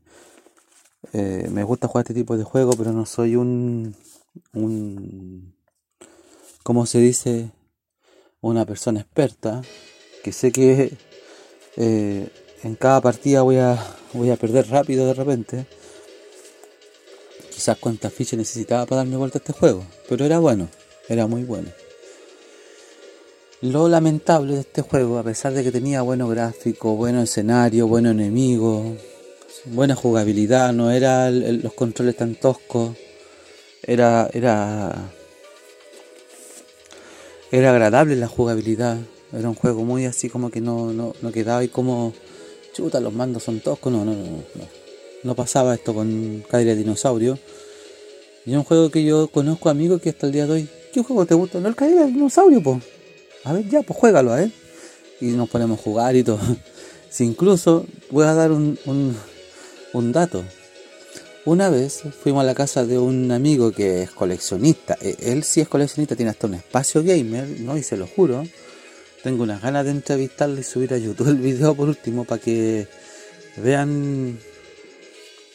eh, 1.13 1.49
me 1.51 1.65
gusta 1.65 1.89
jugar 1.89 2.05
este 2.05 2.15
tipo 2.15 2.37
de 2.37 2.45
juego, 2.45 2.73
pero 2.77 2.93
no 2.93 3.07
soy 3.07 3.37
un, 3.37 3.97
un, 4.53 5.55
¿cómo 6.71 6.87
se 6.87 7.01
dice? 7.01 7.51
Una 8.41 8.65
persona 8.65 9.01
experta, 9.01 9.61
que 10.23 10.31
sé 10.31 10.53
que 10.53 10.97
eh, 11.77 12.29
en 12.63 12.77
cada 12.77 13.01
partida 13.01 13.43
voy 13.43 13.57
a, 13.57 13.77
voy 14.13 14.31
a 14.31 14.37
perder 14.37 14.69
rápido 14.69 15.05
de 15.05 15.15
repente. 15.15 15.67
Quizás 17.53 17.77
cuántas 17.77 18.13
fichas 18.13 18.39
necesitaba 18.39 18.87
para 18.87 18.99
darme 18.99 19.17
vuelta 19.17 19.39
a 19.39 19.41
este 19.41 19.53
juego, 19.53 19.85
pero 20.09 20.25
era 20.25 20.39
bueno, 20.39 20.69
era 21.09 21.27
muy 21.27 21.43
bueno. 21.43 21.71
Lo 23.63 23.89
lamentable 23.89 24.55
de 24.55 24.61
este 24.61 24.83
juego, 24.83 25.19
a 25.19 25.25
pesar 25.25 25.53
de 25.53 25.65
que 25.65 25.73
tenía 25.73 26.03
buenos 26.03 26.31
gráficos, 26.31 26.97
buen 26.97 27.19
escenario, 27.19 27.89
buen 27.89 28.07
enemigo, 28.07 28.97
buena 29.65 29.97
jugabilidad, 29.97 30.73
no 30.73 30.93
era 30.93 31.33
los 31.33 31.73
controles 31.73 32.15
tan 32.17 32.37
toscos, 32.37 32.97
era, 33.83 34.31
era, 34.33 35.11
era 37.51 37.71
agradable 37.71 38.17
la 38.17 38.29
jugabilidad, 38.29 38.99
era 39.33 39.49
un 39.49 39.55
juego 39.55 39.85
muy 39.85 40.07
así 40.07 40.29
como 40.29 40.51
que 40.51 40.61
no, 40.61 40.93
no, 40.93 41.15
no 41.21 41.33
quedaba 41.33 41.65
y 41.65 41.69
como, 41.69 42.13
chuta, 42.73 43.01
los 43.01 43.13
mandos 43.13 43.43
son 43.43 43.61
toscos, 43.61 43.93
no, 43.93 44.05
no, 44.05 44.13
no, 44.13 44.23
no, 44.23 44.65
no 45.23 45.35
pasaba 45.35 45.75
esto 45.75 45.95
con 45.95 46.45
Cadria 46.49 46.75
Dinosaurio. 46.75 47.39
Y 48.47 48.53
es 48.53 48.57
un 48.57 48.65
juego 48.65 48.91
que 48.91 49.05
yo 49.05 49.29
conozco 49.29 49.69
amigos 49.69 50.01
que 50.01 50.11
hasta 50.11 50.27
el 50.27 50.33
día 50.33 50.47
de 50.47 50.53
hoy, 50.53 50.69
¿qué 50.93 51.03
juego 51.03 51.27
te 51.27 51.35
gusta? 51.35 51.61
No, 51.61 51.69
el 51.69 51.77
Cadria 51.77 52.07
Dinosaurio, 52.07 52.63
pues. 52.63 52.83
A 53.45 53.53
ver, 53.53 53.69
ya, 53.69 53.83
pues 53.83 53.99
juégalo, 53.99 54.37
¿eh? 54.39 54.51
Y 55.21 55.27
nos 55.27 55.49
ponemos 55.49 55.79
a 55.79 55.83
jugar 55.83 56.17
y 56.17 56.23
todo. 56.23 56.41
Si 57.11 57.25
incluso 57.25 57.87
voy 58.13 58.25
a 58.25 58.35
dar 58.35 58.53
un, 58.53 58.79
un 59.93 60.13
dato. 60.13 60.45
Una 61.47 61.71
vez 61.71 62.03
fuimos 62.23 62.43
a 62.43 62.47
la 62.47 62.55
casa 62.55 62.85
de 62.85 62.99
un 62.99 63.33
amigo 63.33 63.73
que 63.73 64.03
es 64.03 64.11
coleccionista. 64.11 64.99
E, 65.01 65.17
él 65.33 65.43
sí 65.43 65.63
es 65.63 65.69
coleccionista, 65.69 66.15
tiene 66.15 66.31
hasta 66.31 66.47
un 66.47 66.55
espacio 66.55 67.03
gamer, 67.03 67.49
¿no? 67.61 67.79
Y 67.79 67.83
se 67.83 67.97
lo 67.97 68.07
juro. 68.07 68.45
Tengo 69.23 69.45
unas 69.45 69.63
ganas 69.63 69.87
de 69.87 69.93
entrevistarle 69.93 70.61
y 70.61 70.65
subir 70.65 70.93
a 70.93 70.99
YouTube 70.99 71.29
el 71.29 71.39
video 71.39 71.75
por 71.75 71.89
último 71.89 72.25
para 72.25 72.41
que 72.41 72.87
vean 73.57 74.39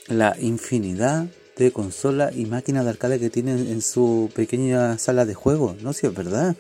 la 0.08 0.36
infinidad 0.40 1.28
de 1.56 1.72
consolas 1.72 2.36
y 2.36 2.46
máquinas 2.46 2.84
de 2.84 2.90
arcade 2.90 3.20
que 3.20 3.30
tiene 3.30 3.52
en 3.52 3.82
su 3.82 4.32
pequeña 4.34 4.98
sala 4.98 5.26
de 5.26 5.36
juego. 5.36 5.76
No 5.82 5.94
si 5.94 6.08
es 6.08 6.16
verdad. 6.16 6.56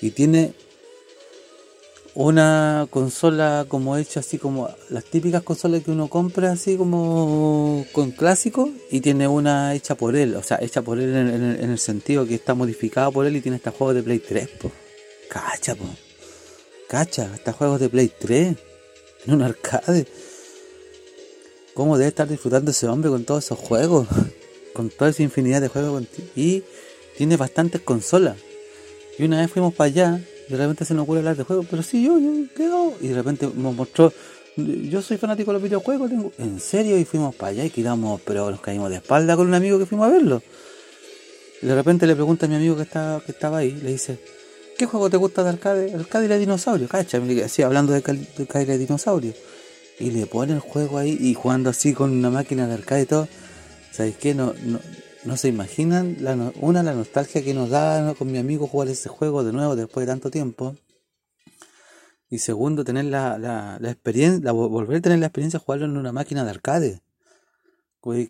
Y 0.00 0.10
tiene 0.10 0.54
una 2.16 2.88
consola 2.88 3.66
como 3.68 3.98
hecha 3.98 4.20
así 4.20 4.38
como 4.38 4.70
las 4.88 5.04
típicas 5.04 5.42
consolas 5.42 5.82
que 5.82 5.90
uno 5.90 6.08
compra 6.08 6.50
así 6.50 6.78
como 6.78 7.84
con 7.92 8.10
clásico 8.10 8.70
y 8.90 9.02
tiene 9.02 9.28
una 9.28 9.74
hecha 9.74 9.96
por 9.96 10.16
él, 10.16 10.34
o 10.34 10.42
sea, 10.42 10.58
hecha 10.62 10.80
por 10.80 10.98
él 10.98 11.14
en, 11.14 11.70
el 11.70 11.78
sentido 11.78 12.26
que 12.26 12.34
está 12.34 12.54
modificada 12.54 13.10
por 13.10 13.26
él 13.26 13.36
y 13.36 13.42
tiene 13.42 13.58
este 13.58 13.68
juego 13.68 13.92
de 13.92 14.02
Play 14.02 14.18
3, 14.20 14.48
po. 14.48 14.72
Cacha, 15.28 15.74
po. 15.74 15.84
Cacha, 16.88 17.30
hasta 17.34 17.52
juegos 17.52 17.80
de 17.80 17.90
Play 17.90 18.10
3 18.18 18.56
en 19.26 19.34
un 19.34 19.42
arcade. 19.42 20.06
¿Cómo 21.74 21.98
debe 21.98 22.08
estar 22.08 22.26
disfrutando 22.26 22.70
ese 22.70 22.88
hombre 22.88 23.10
con 23.10 23.24
todos 23.24 23.44
esos 23.44 23.58
juegos? 23.58 24.08
con 24.72 24.88
toda 24.88 25.10
esa 25.10 25.22
infinidad 25.22 25.60
de 25.60 25.68
juegos. 25.68 26.04
Y 26.34 26.62
tiene 27.18 27.36
bastantes 27.36 27.82
consolas. 27.82 28.38
Y 29.18 29.24
una 29.24 29.40
vez 29.40 29.50
fuimos 29.50 29.74
para 29.74 29.88
allá 29.88 30.20
de 30.48 30.56
repente 30.56 30.84
se 30.84 30.94
nos 30.94 31.04
ocurre 31.04 31.18
hablar 31.18 31.36
de 31.36 31.44
juegos, 31.44 31.66
pero 31.68 31.82
sí, 31.82 32.04
yo, 32.04 32.18
yo, 32.18 32.94
y 33.00 33.08
de 33.08 33.14
repente 33.14 33.48
nos 33.54 33.74
mostró, 33.74 34.12
yo 34.56 35.02
soy 35.02 35.16
fanático 35.16 35.50
de 35.50 35.54
los 35.54 35.62
videojuegos, 35.62 36.08
tengo, 36.08 36.32
en 36.38 36.60
serio, 36.60 36.98
y 36.98 37.04
fuimos 37.04 37.34
para 37.34 37.50
allá 37.50 37.64
y 37.64 37.70
quedamos, 37.70 38.20
pero 38.24 38.50
nos 38.50 38.60
caímos 38.60 38.90
de 38.90 38.96
espalda 38.96 39.36
con 39.36 39.48
un 39.48 39.54
amigo 39.54 39.78
que 39.78 39.86
fuimos 39.86 40.06
a 40.06 40.10
verlo. 40.10 40.42
Y 41.62 41.66
de 41.66 41.74
repente 41.74 42.06
le 42.06 42.14
pregunta 42.14 42.46
a 42.46 42.48
mi 42.48 42.56
amigo 42.56 42.76
que 42.76 42.82
estaba, 42.82 43.20
que 43.20 43.32
estaba 43.32 43.58
ahí, 43.58 43.72
le 43.72 43.92
dice, 43.92 44.18
¿qué 44.78 44.86
juego 44.86 45.10
te 45.10 45.16
gusta 45.16 45.42
de 45.42 45.50
arcade? 45.50 45.94
Arcade 45.94 46.28
de 46.28 46.38
dinosaurio, 46.38 46.88
cacha, 46.88 47.20
así 47.44 47.62
hablando 47.62 47.92
de 47.92 47.98
arcade 47.98 48.66
de 48.66 48.78
dinosaurio. 48.78 49.32
Y 49.98 50.10
le 50.10 50.26
pone 50.26 50.52
el 50.52 50.60
juego 50.60 50.98
ahí 50.98 51.16
y 51.18 51.34
jugando 51.34 51.70
así 51.70 51.94
con 51.94 52.10
una 52.10 52.30
máquina 52.30 52.66
de 52.66 52.74
arcade 52.74 53.02
y 53.02 53.06
todo. 53.06 53.28
¿Sabes 53.90 54.16
qué? 54.18 54.34
No, 54.34 54.52
no, 54.62 54.78
no 55.26 55.36
se 55.36 55.48
imaginan, 55.48 56.16
la, 56.20 56.52
una, 56.60 56.82
la 56.82 56.94
nostalgia 56.94 57.42
que 57.42 57.52
nos 57.52 57.68
da 57.68 58.14
con 58.14 58.30
mi 58.30 58.38
amigo 58.38 58.66
jugar 58.66 58.88
ese 58.88 59.08
juego 59.08 59.42
de 59.42 59.52
nuevo 59.52 59.74
después 59.74 60.06
de 60.06 60.12
tanto 60.12 60.30
tiempo. 60.30 60.76
Y 62.28 62.38
segundo, 62.38 62.84
tener 62.84 63.06
la, 63.06 63.38
la, 63.38 63.90
experiencia, 63.90 64.52
volver 64.52 64.98
a 64.98 65.00
tener 65.00 65.18
la 65.18 65.26
experiencia 65.26 65.58
de 65.58 65.64
jugarlo 65.64 65.86
en 65.86 65.96
una 65.96 66.12
máquina 66.12 66.44
de 66.44 66.50
arcade. 66.50 67.02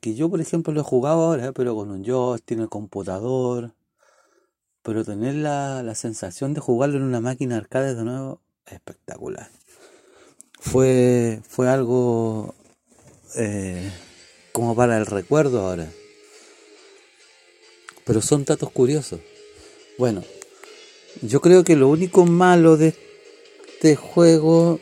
Que 0.01 0.15
yo, 0.15 0.31
por 0.31 0.41
ejemplo, 0.41 0.73
lo 0.73 0.81
he 0.81 0.85
jugado 0.85 1.23
ahora, 1.23 1.53
pero 1.53 1.75
con 1.75 1.91
un 1.91 2.03
joystick 2.03 2.59
el 2.59 2.69
computador. 2.69 3.75
Pero 4.83 5.05
tener 5.05 5.35
la, 5.35 5.83
la 5.83 5.95
sensación 5.95 6.55
de 6.55 6.61
jugarlo 6.61 6.97
en 6.97 7.03
una 7.03 7.21
máquina 7.21 7.57
de 7.57 7.61
arcade 7.61 7.95
de 7.95 8.05
nuevo, 8.05 8.41
espectacular. 8.67 9.51
Fue, 10.59 11.41
fue 11.47 11.69
algo 11.69 12.55
eh, 13.35 13.91
como 14.53 14.75
para 14.75 14.97
el 14.97 15.05
recuerdo 15.05 15.67
ahora. 15.67 15.89
Pero 18.07 18.23
son 18.23 18.45
datos 18.45 18.71
curiosos. 18.71 19.19
Bueno, 19.99 20.23
yo 21.23 21.41
creo 21.41 21.65
que 21.65 21.75
lo 21.75 21.89
único 21.89 22.25
malo 22.25 22.77
de 22.77 22.95
este 23.67 23.97
juego 23.97 24.79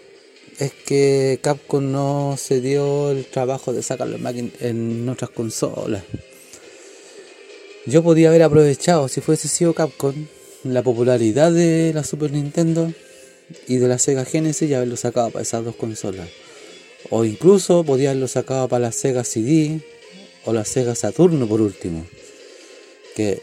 es 0.58 0.72
que 0.72 1.40
Capcom 1.42 1.90
no 1.90 2.36
se 2.38 2.60
dio 2.60 3.10
el 3.10 3.24
trabajo 3.24 3.72
de 3.72 3.82
sacarlo 3.82 4.18
en 4.60 5.08
otras 5.08 5.30
consolas. 5.30 6.04
Yo 7.86 8.02
podía 8.02 8.28
haber 8.28 8.42
aprovechado, 8.42 9.08
si 9.08 9.22
fuese 9.22 9.48
sido 9.48 9.72
Capcom, 9.72 10.14
la 10.62 10.82
popularidad 10.82 11.50
de 11.50 11.92
la 11.94 12.04
Super 12.04 12.30
Nintendo 12.30 12.92
y 13.66 13.78
de 13.78 13.88
la 13.88 13.98
Sega 13.98 14.26
Genesis 14.26 14.68
y 14.68 14.74
haberlo 14.74 14.98
sacado 14.98 15.30
para 15.30 15.42
esas 15.42 15.64
dos 15.64 15.76
consolas. 15.76 16.28
O 17.08 17.24
incluso 17.24 17.84
podía 17.84 18.10
haberlo 18.10 18.28
sacado 18.28 18.68
para 18.68 18.86
la 18.86 18.92
Sega 18.92 19.24
CD 19.24 19.80
o 20.44 20.52
la 20.52 20.66
Sega 20.66 20.94
Saturno 20.94 21.46
por 21.48 21.62
último 21.62 22.04
que, 23.14 23.42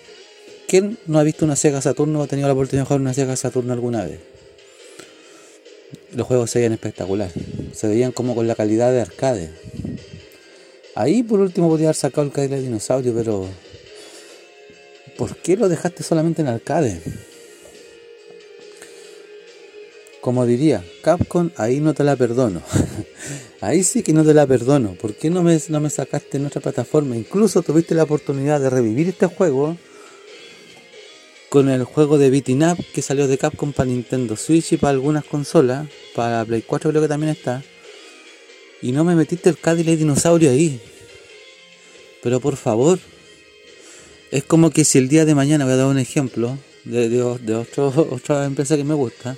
¿Quién 0.71 0.97
no 1.05 1.19
ha 1.19 1.23
visto 1.23 1.43
una 1.43 1.57
Sega 1.57 1.81
Saturno 1.81 2.21
o 2.21 2.23
ha 2.23 2.27
tenido 2.27 2.47
la 2.47 2.53
oportunidad 2.53 2.83
de 2.83 2.87
jugar 2.87 3.01
una 3.01 3.13
Sega 3.13 3.35
Saturno 3.35 3.73
alguna 3.73 4.05
vez? 4.05 4.19
Los 6.13 6.25
juegos 6.27 6.49
se 6.49 6.59
veían 6.59 6.71
espectacular. 6.71 7.29
Se 7.73 7.89
veían 7.89 8.13
como 8.13 8.35
con 8.35 8.47
la 8.47 8.55
calidad 8.55 8.89
de 8.93 9.01
arcade. 9.01 9.49
Ahí 10.95 11.23
por 11.23 11.41
último 11.41 11.67
podía 11.67 11.87
haber 11.87 11.97
sacado 11.97 12.23
el 12.23 12.31
Cadillac 12.31 12.61
Dinosaurio, 12.61 13.13
pero 13.13 13.49
¿por 15.17 15.35
qué 15.35 15.57
lo 15.57 15.67
dejaste 15.67 16.03
solamente 16.03 16.41
en 16.41 16.47
arcade? 16.47 17.01
Como 20.21 20.45
diría, 20.45 20.85
Capcom, 21.01 21.49
ahí 21.57 21.81
no 21.81 21.93
te 21.93 22.05
la 22.05 22.15
perdono. 22.15 22.61
ahí 23.61 23.83
sí 23.83 24.03
que 24.03 24.11
no 24.11 24.25
te 24.25 24.33
la 24.33 24.45
perdono. 24.45 24.93
¿Por 24.93 25.13
qué 25.13 25.29
no 25.29 25.43
me, 25.43 25.59
no 25.69 25.79
me 25.79 25.89
sacaste 25.89 26.37
en 26.37 26.47
otra 26.47 26.61
plataforma? 26.61 27.15
Incluso 27.15 27.61
tuviste 27.61 27.95
la 27.95 28.03
oportunidad 28.03 28.59
de 28.59 28.69
revivir 28.69 29.09
este 29.09 29.27
juego 29.27 29.77
con 31.49 31.69
el 31.69 31.83
juego 31.83 32.17
de 32.17 32.29
Beating 32.29 32.63
Up 32.63 32.77
que 32.93 33.01
salió 33.01 33.27
de 33.27 33.37
Capcom 33.37 33.71
para 33.71 33.89
Nintendo 33.89 34.35
Switch 34.35 34.73
y 34.73 34.77
para 34.77 34.91
algunas 34.91 35.23
consolas. 35.23 35.87
Para 36.15 36.43
Play 36.43 36.63
4 36.63 36.89
creo 36.89 37.01
que 37.01 37.07
también 37.07 37.31
está. 37.31 37.63
Y 38.81 38.91
no 38.91 39.03
me 39.03 39.15
metiste 39.15 39.49
el 39.49 39.57
Cadillac 39.57 39.97
Dinosaurio 39.97 40.49
ahí. 40.49 40.81
Pero 42.23 42.39
por 42.39 42.55
favor. 42.55 42.99
Es 44.31 44.43
como 44.45 44.69
que 44.69 44.85
si 44.85 44.97
el 44.97 45.09
día 45.09 45.25
de 45.25 45.35
mañana, 45.35 45.65
voy 45.65 45.73
a 45.73 45.77
dar 45.77 45.87
un 45.87 45.99
ejemplo 45.99 46.57
de, 46.85 47.09
de, 47.09 47.37
de 47.39 47.55
otra 47.77 48.45
empresa 48.45 48.77
que 48.77 48.85
me 48.85 48.93
gusta 48.93 49.37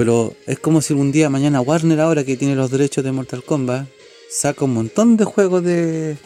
pero 0.00 0.34
es 0.46 0.58
como 0.58 0.80
si 0.80 0.94
un 0.94 1.12
día 1.12 1.28
mañana 1.28 1.60
Warner, 1.60 2.00
ahora 2.00 2.24
que 2.24 2.38
tiene 2.38 2.54
los 2.54 2.70
derechos 2.70 3.04
de 3.04 3.12
Mortal 3.12 3.44
Kombat, 3.44 3.86
saca 4.30 4.64
un 4.64 4.72
montón 4.72 5.18
de 5.18 5.26
juegos 5.26 5.62
de, 5.62 6.16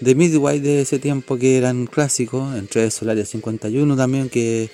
de 0.00 0.14
Midway 0.16 0.58
de 0.58 0.80
ese 0.80 0.98
tiempo 0.98 1.38
que 1.38 1.56
eran 1.56 1.86
clásicos, 1.86 2.56
entre 2.56 2.90
Solaria 2.90 3.24
51 3.24 3.96
también, 3.96 4.30
que 4.30 4.68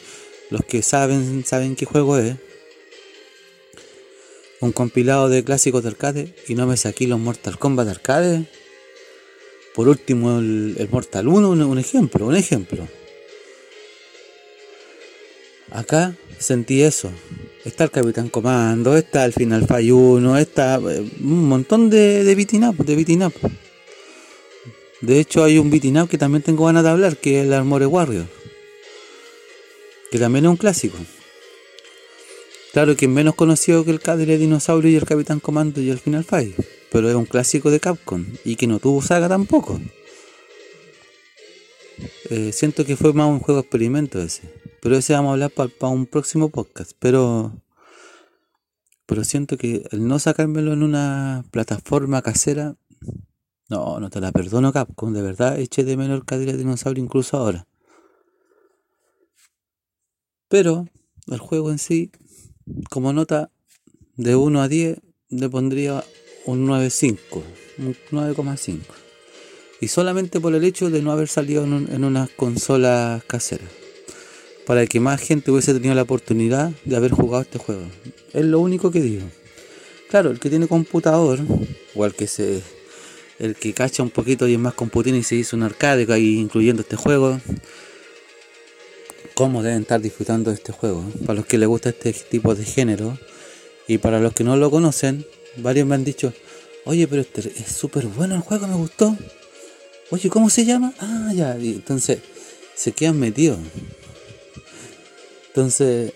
los 0.49 0.65
que 0.65 0.81
saben 0.81 1.45
saben 1.45 1.77
qué 1.77 1.85
juego 1.85 2.17
es. 2.17 2.37
Un 4.63 4.73
compilado 4.73 5.29
de 5.29 5.45
clásicos 5.45 5.83
de 5.83 5.91
arcade 5.91 6.35
y 6.49 6.55
no 6.55 6.67
me 6.67 6.79
saqué 6.79 7.07
los 7.07 7.21
Mortal 7.21 7.59
Kombat 7.59 7.85
de 7.85 7.91
arcade. 7.91 8.47
Por 9.75 9.87
último, 9.87 10.39
el, 10.39 10.89
Mortal 10.91 11.29
1, 11.29 11.51
un 11.51 11.79
ejemplo, 11.79 12.27
un 12.27 12.37
ejemplo. 12.37 12.89
Acá 15.77 16.17
sentí 16.39 16.81
eso. 16.81 17.13
Está 17.67 17.85
el 17.85 17.91
Capitán 17.91 18.31
Comando, 18.31 18.97
está 18.97 19.27
el 19.27 19.35
Final 19.35 19.67
Fight 19.67 19.93
1, 19.93 20.39
está 20.39 20.77
eh, 20.77 21.05
un 21.21 21.49
montón 21.49 21.91
de, 21.91 22.25
de 22.25 22.35
beating 22.35 22.63
de 22.63 23.33
De 25.03 25.21
hecho 25.21 25.45
hay 25.45 25.59
un 25.59 25.71
beating 25.71 25.99
up 25.99 26.09
que 26.09 26.17
también 26.17 26.43
tengo 26.43 26.65
ganas 26.65 26.83
de 26.83 26.89
hablar, 26.89 27.19
que 27.19 27.41
es 27.41 27.47
el 27.47 27.53
Armore 27.53 27.85
Warrior. 27.85 28.25
Que 30.11 30.19
también 30.19 30.47
es 30.47 30.51
un 30.51 30.57
clásico. 30.57 30.97
Claro 32.73 32.97
que 32.97 33.05
es 33.05 33.11
menos 33.11 33.35
conocido 33.35 33.85
que 33.85 33.91
el 33.91 34.01
Cadillac 34.01 34.39
Dinosaurio 34.39 34.91
y 34.91 34.97
el 34.97 35.05
Capitán 35.05 35.41
Comando 35.41 35.83
y 35.83 35.91
el 35.91 35.99
Final 35.99 36.25
Fight. 36.25 36.55
Pero 36.91 37.11
es 37.11 37.15
un 37.15 37.27
clásico 37.27 37.71
de 37.71 37.81
Capcom 37.81 38.25
y 38.47 38.57
que 38.57 38.67
no 38.67 38.79
tuvo 38.79 39.03
saga 39.03 39.29
tampoco. 39.29 39.79
Eh, 42.31 42.53
siento 42.55 42.87
que 42.87 42.97
fue 42.97 43.13
más 43.13 43.29
un 43.29 43.41
juego 43.41 43.61
experimento 43.61 44.23
ese. 44.23 44.43
Pero 44.87 44.99
ese 44.99 45.15
vamos 45.15 45.31
a 45.31 45.33
hablar 45.33 45.51
para 45.51 45.93
un 45.93 46.07
próximo 46.07 46.49
podcast. 46.49 46.93
Pero, 47.01 47.61
pero 49.05 49.25
siento 49.25 49.57
que 49.57 49.83
el 49.91 50.07
no 50.07 50.21
sacármelo 50.21 50.73
en 50.73 50.85
una 50.85 51.45
plataforma 51.51 52.23
casera, 52.23 52.77
no, 53.69 53.99
no 53.99 54.11
te 54.11 54.21
la 54.21 54.31
perdono 54.31 54.73
Capcom. 54.73 55.13
De 55.13 55.23
verdad, 55.23 55.59
eché 55.59 55.83
de 55.83 55.97
menor 55.97 56.25
Cadillac 56.25 56.55
Dinosaurio 56.55 57.03
incluso 57.03 57.37
ahora. 57.37 57.67
Pero 60.47 60.87
el 61.27 61.41
juego 61.41 61.73
en 61.73 61.81
sí, 61.81 62.13
como 62.89 63.13
nota 63.13 63.51
de 64.15 64.37
1 64.37 64.63
a 64.63 64.69
10, 64.69 65.01
le 65.31 65.49
pondría 65.49 66.05
un 66.45 66.65
9.5, 66.65 67.43
un 67.79 67.97
9,5 68.13 68.79
y 69.81 69.89
solamente 69.89 70.39
por 70.39 70.55
el 70.55 70.63
hecho 70.63 70.91
de 70.91 71.03
no 71.03 71.11
haber 71.11 71.27
salido 71.27 71.65
en, 71.65 71.93
en 71.93 72.05
una 72.05 72.29
consola 72.37 73.21
casera. 73.27 73.67
Para 74.67 74.87
que 74.87 75.01
más 75.01 75.21
gente 75.21 75.51
hubiese 75.51 75.73
tenido 75.73 75.95
la 75.95 76.03
oportunidad 76.03 76.73
de 76.85 76.97
haber 76.97 77.13
jugado 77.13 77.43
este 77.43 77.59
juego. 77.59 77.85
Es 78.33 78.45
lo 78.45 78.61
único 78.61 78.91
que 78.91 79.01
digo. 79.01 79.25
Claro, 80.11 80.31
el 80.31 80.41
que 80.41 80.51
tiene 80.51 80.67
computador, 80.67 81.41
o 81.95 82.05
el 82.05 82.15
que 82.15 82.27
se. 82.27 82.63
El 83.39 83.55
que 83.55 83.75
cacha 83.75 84.03
un 84.03 84.11
poquito 84.11 84.49
y 84.49 84.55
es 84.55 84.59
más 84.59 84.75
computín 84.75 85.15
y 85.15 85.23
se 85.23 85.37
hizo 85.37 85.57
un 85.57 85.63
arcade 85.63 86.07
ahí 86.13 86.39
incluyendo 86.39 86.83
este 86.83 86.97
juego. 86.97 87.41
¿Cómo 89.35 89.63
deben 89.63 89.83
estar 89.83 90.01
disfrutando 90.01 90.51
de 90.51 90.57
este 90.57 90.73
juego? 90.73 91.05
Para 91.27 91.35
los 91.35 91.47
que 91.47 91.59
les 91.59 91.69
gusta 91.69 91.91
este 91.91 92.13
tipo 92.13 92.55
de 92.55 92.65
género. 92.65 93.19
Y 93.87 93.99
para 93.99 94.19
los 94.19 94.33
que 94.33 94.43
no 94.43 94.57
lo 94.57 94.71
conocen, 94.71 95.27
varios 95.59 95.87
me 95.87 95.95
han 95.95 96.05
dicho, 96.05 96.33
oye, 96.87 97.07
pero 97.07 97.23
este 97.23 97.41
es 97.41 97.67
súper 97.71 98.07
bueno 98.07 98.35
el 98.35 98.41
juego, 98.41 98.67
me 98.67 98.75
gustó. 98.75 99.17
Oye, 100.11 100.31
¿cómo 100.31 100.51
se 100.51 100.65
llama? 100.65 100.95
Ah, 100.99 101.33
ya. 101.35 101.57
entonces, 101.57 102.21
se 102.75 102.93
quedan 102.93 103.19
metidos. 103.19 103.59
Entonces, 105.57 106.13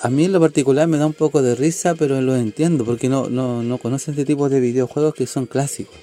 a 0.00 0.08
mí 0.08 0.24
en 0.24 0.32
lo 0.32 0.40
particular 0.40 0.88
me 0.88 0.96
da 0.96 1.04
un 1.04 1.12
poco 1.12 1.42
de 1.42 1.54
risa, 1.54 1.94
pero 1.94 2.22
lo 2.22 2.34
entiendo, 2.34 2.86
porque 2.86 3.10
no, 3.10 3.28
no, 3.28 3.62
no 3.62 3.76
conocen 3.76 4.14
este 4.14 4.24
tipo 4.24 4.48
de 4.48 4.60
videojuegos 4.60 5.12
que 5.12 5.26
son 5.26 5.44
clásicos. 5.44 5.94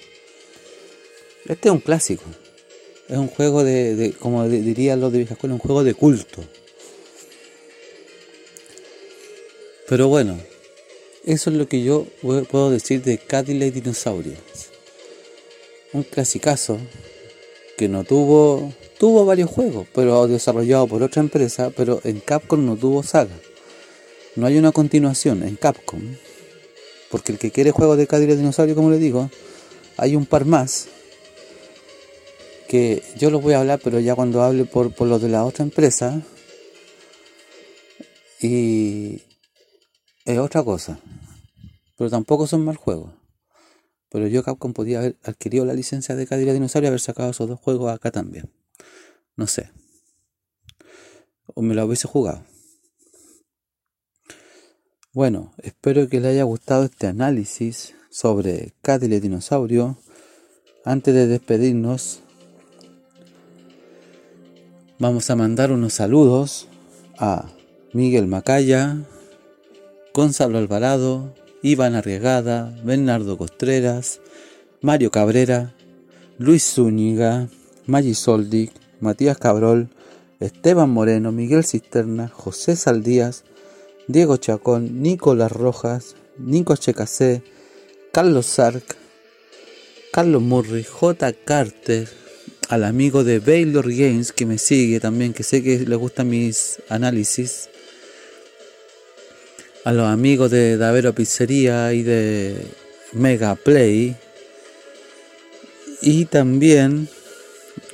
Este 1.48 1.70
es 1.70 1.74
un 1.74 1.80
clásico. 1.80 2.22
Es 3.10 3.18
un 3.18 3.28
juego 3.28 3.64
de, 3.64 3.96
de 3.96 4.12
como 4.14 4.48
dirían 4.48 5.00
los 5.00 5.12
de 5.12 5.18
vieja 5.18 5.34
escuela, 5.34 5.56
un 5.56 5.60
juego 5.60 5.84
de 5.84 5.96
culto. 5.96 6.44
Pero 9.90 10.08
bueno, 10.08 10.40
eso 11.24 11.50
es 11.50 11.56
lo 11.56 11.68
que 11.68 11.82
yo 11.82 12.06
puedo 12.22 12.70
decir 12.70 13.02
de 13.02 13.18
Cadillac 13.18 13.74
Dinosaurios. 13.74 14.38
Un 15.92 16.04
clasicazo 16.04 16.78
que 17.78 17.90
no 17.90 18.04
tuvo, 18.04 18.74
tuvo 18.98 19.26
varios 19.26 19.50
juegos, 19.50 19.88
pero 19.94 20.28
desarrollado 20.28 20.88
por 20.88 21.04
otra 21.04 21.22
empresa, 21.22 21.72
pero 21.76 22.00
en 22.04 22.20
Capcom 22.20 22.66
no 22.66 22.76
tuvo 22.76 23.04
saga. 23.04 23.36
No 24.36 24.46
hay 24.46 24.58
una 24.58 24.72
continuación 24.72 25.44
en 25.44 25.56
Capcom, 25.56 26.02
porque 27.10 27.32
el 27.32 27.38
que 27.38 27.52
quiere 27.52 27.72
juegos 27.72 27.98
de 27.98 28.08
Cadillac 28.08 28.38
Dinosaurio, 28.38 28.76
como 28.76 28.90
le 28.90 28.98
digo, 28.98 29.30
hay 29.98 30.16
un 30.16 30.26
par 30.26 30.46
más 30.46 30.88
que 32.68 33.04
yo 33.18 33.30
los 33.30 33.42
voy 33.42 33.54
a 33.54 33.60
hablar, 33.60 33.80
pero 33.84 34.00
ya 34.00 34.16
cuando 34.16 34.42
hable 34.42 34.66
por, 34.66 34.94
por 34.94 35.08
los 35.08 35.22
de 35.22 35.30
la 35.30 35.46
otra 35.46 35.64
empresa, 35.64 36.22
y 38.42 39.22
es 40.26 40.38
otra 40.40 40.64
cosa, 40.64 41.00
pero 41.98 42.10
tampoco 42.10 42.48
son 42.48 42.66
mal 42.66 42.76
juegos. 42.76 43.12
Pero 44.16 44.28
yo 44.30 44.44
Capcom 44.44 44.72
podía 44.72 45.00
haber 45.00 45.18
adquirido 45.26 45.66
la 45.66 45.74
licencia 45.74 46.16
de 46.16 46.26
Cadillac 46.26 46.54
Dinosaurio 46.54 46.88
y 46.88 46.92
haber 46.92 47.02
sacado 47.02 47.32
esos 47.32 47.50
dos 47.50 47.60
juegos 47.60 47.92
acá 47.92 48.12
también. 48.12 48.50
No 49.36 49.46
sé. 49.46 49.72
O 51.54 51.62
me 51.62 51.76
lo 51.76 51.84
hubiese 51.86 52.08
jugado. 52.08 52.46
Bueno, 55.12 55.54
espero 55.58 56.08
que 56.08 56.22
les 56.22 56.32
haya 56.32 56.44
gustado 56.44 56.86
este 56.86 57.08
análisis 57.08 57.94
sobre 58.10 58.72
Cadillac 58.82 59.22
Dinosaurio. 59.22 59.98
Antes 60.86 61.14
de 61.14 61.28
despedirnos, 61.28 62.22
vamos 64.98 65.30
a 65.30 65.36
mandar 65.36 65.74
unos 65.74 65.92
saludos 65.92 66.70
a 67.18 67.50
Miguel 67.92 68.28
Macaya, 68.28 68.96
Gonzalo 70.14 70.58
Alvarado, 70.58 71.36
Iván 71.66 71.96
Arriagada, 71.96 72.80
Bernardo 72.84 73.40
Costreras, 73.40 74.22
Mario 74.82 75.10
Cabrera, 75.10 75.74
Luis 76.38 76.62
Zúñiga, 76.76 77.50
Maggi 77.88 78.14
Soldic, 78.14 78.72
Matías 79.00 79.40
Cabrol, 79.40 79.90
Esteban 80.40 80.92
Moreno, 80.92 81.32
Miguel 81.32 81.64
Cisterna, 81.64 82.28
José 82.28 82.76
Saldías, 82.76 83.46
Diego 84.08 84.38
Chacón, 84.38 85.02
Nicolás 85.02 85.52
Rojas, 85.52 86.16
Nico 86.38 86.76
Checasé, 86.76 87.42
Carlos 88.14 88.46
Sark, 88.46 88.96
Carlos 90.14 90.44
Murray, 90.44 90.84
J. 90.84 91.34
Carter, 91.34 92.08
al 92.70 92.84
amigo 92.84 93.24
de 93.24 93.40
Baylor 93.40 93.92
Games 93.92 94.32
que 94.32 94.46
me 94.46 94.60
sigue 94.60 95.00
también, 95.00 95.34
que 95.34 95.42
sé 95.42 95.64
que 95.64 95.80
le 95.80 95.96
gustan 95.96 96.30
mis 96.30 96.80
análisis, 96.90 97.70
a 99.86 99.94
los 99.94 100.08
amigos 100.08 100.50
de 100.50 100.78
Davero 100.78 101.14
Pizzería 101.14 101.94
y 101.94 102.02
de 102.02 102.66
Mega 103.14 103.54
Play 103.54 104.16
y 106.02 106.26
también 106.26 107.08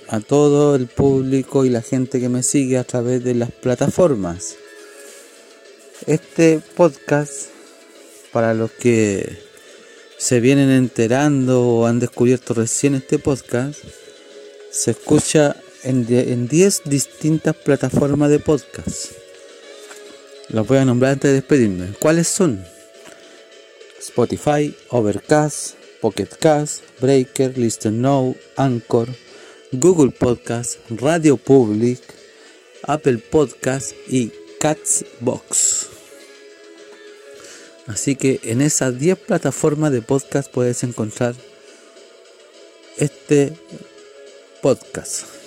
a 0.07 0.21
todo 0.21 0.75
el 0.75 0.87
público 0.87 1.65
y 1.65 1.69
la 1.69 1.81
gente 1.81 2.21
que 2.21 2.29
me 2.29 2.43
sigue 2.43 2.77
a 2.77 2.85
través 2.85 3.21
de 3.25 3.35
las 3.35 3.51
plataformas. 3.51 4.55
Este 6.07 6.61
podcast, 6.77 7.47
para 8.31 8.53
los 8.53 8.71
que 8.71 9.39
se 10.17 10.39
vienen 10.39 10.69
enterando 10.69 11.61
o 11.61 11.87
han 11.87 11.99
descubierto 11.99 12.53
recién 12.53 12.95
este 12.95 13.19
podcast, 13.19 13.79
se 14.71 14.91
escucha 14.91 15.57
en 15.83 16.47
10 16.47 16.83
distintas 16.85 17.53
plataformas 17.53 18.29
de 18.29 18.39
podcast. 18.39 19.20
Las 20.51 20.67
voy 20.67 20.79
a 20.79 20.85
nombrar 20.85 21.13
antes 21.13 21.29
de 21.29 21.35
despedirme. 21.35 21.93
¿Cuáles 21.97 22.27
son? 22.27 22.61
Spotify, 23.99 24.75
Overcast, 24.89 25.75
Pocket 26.01 26.27
Cast, 26.27 26.83
Breaker, 26.99 27.57
Listen 27.57 28.01
Now, 28.01 28.35
Anchor, 28.57 29.07
Google 29.71 30.11
Podcast, 30.11 30.79
Radio 30.89 31.37
Public, 31.37 32.01
Apple 32.83 33.19
Podcast 33.19 33.93
y 34.09 34.33
Catsbox. 34.59 35.87
Así 37.87 38.17
que 38.17 38.41
en 38.43 38.61
esas 38.61 38.99
10 38.99 39.19
plataformas 39.19 39.93
de 39.93 40.01
podcast 40.01 40.51
puedes 40.51 40.83
encontrar 40.83 41.33
este 42.97 43.53
podcast. 44.61 45.40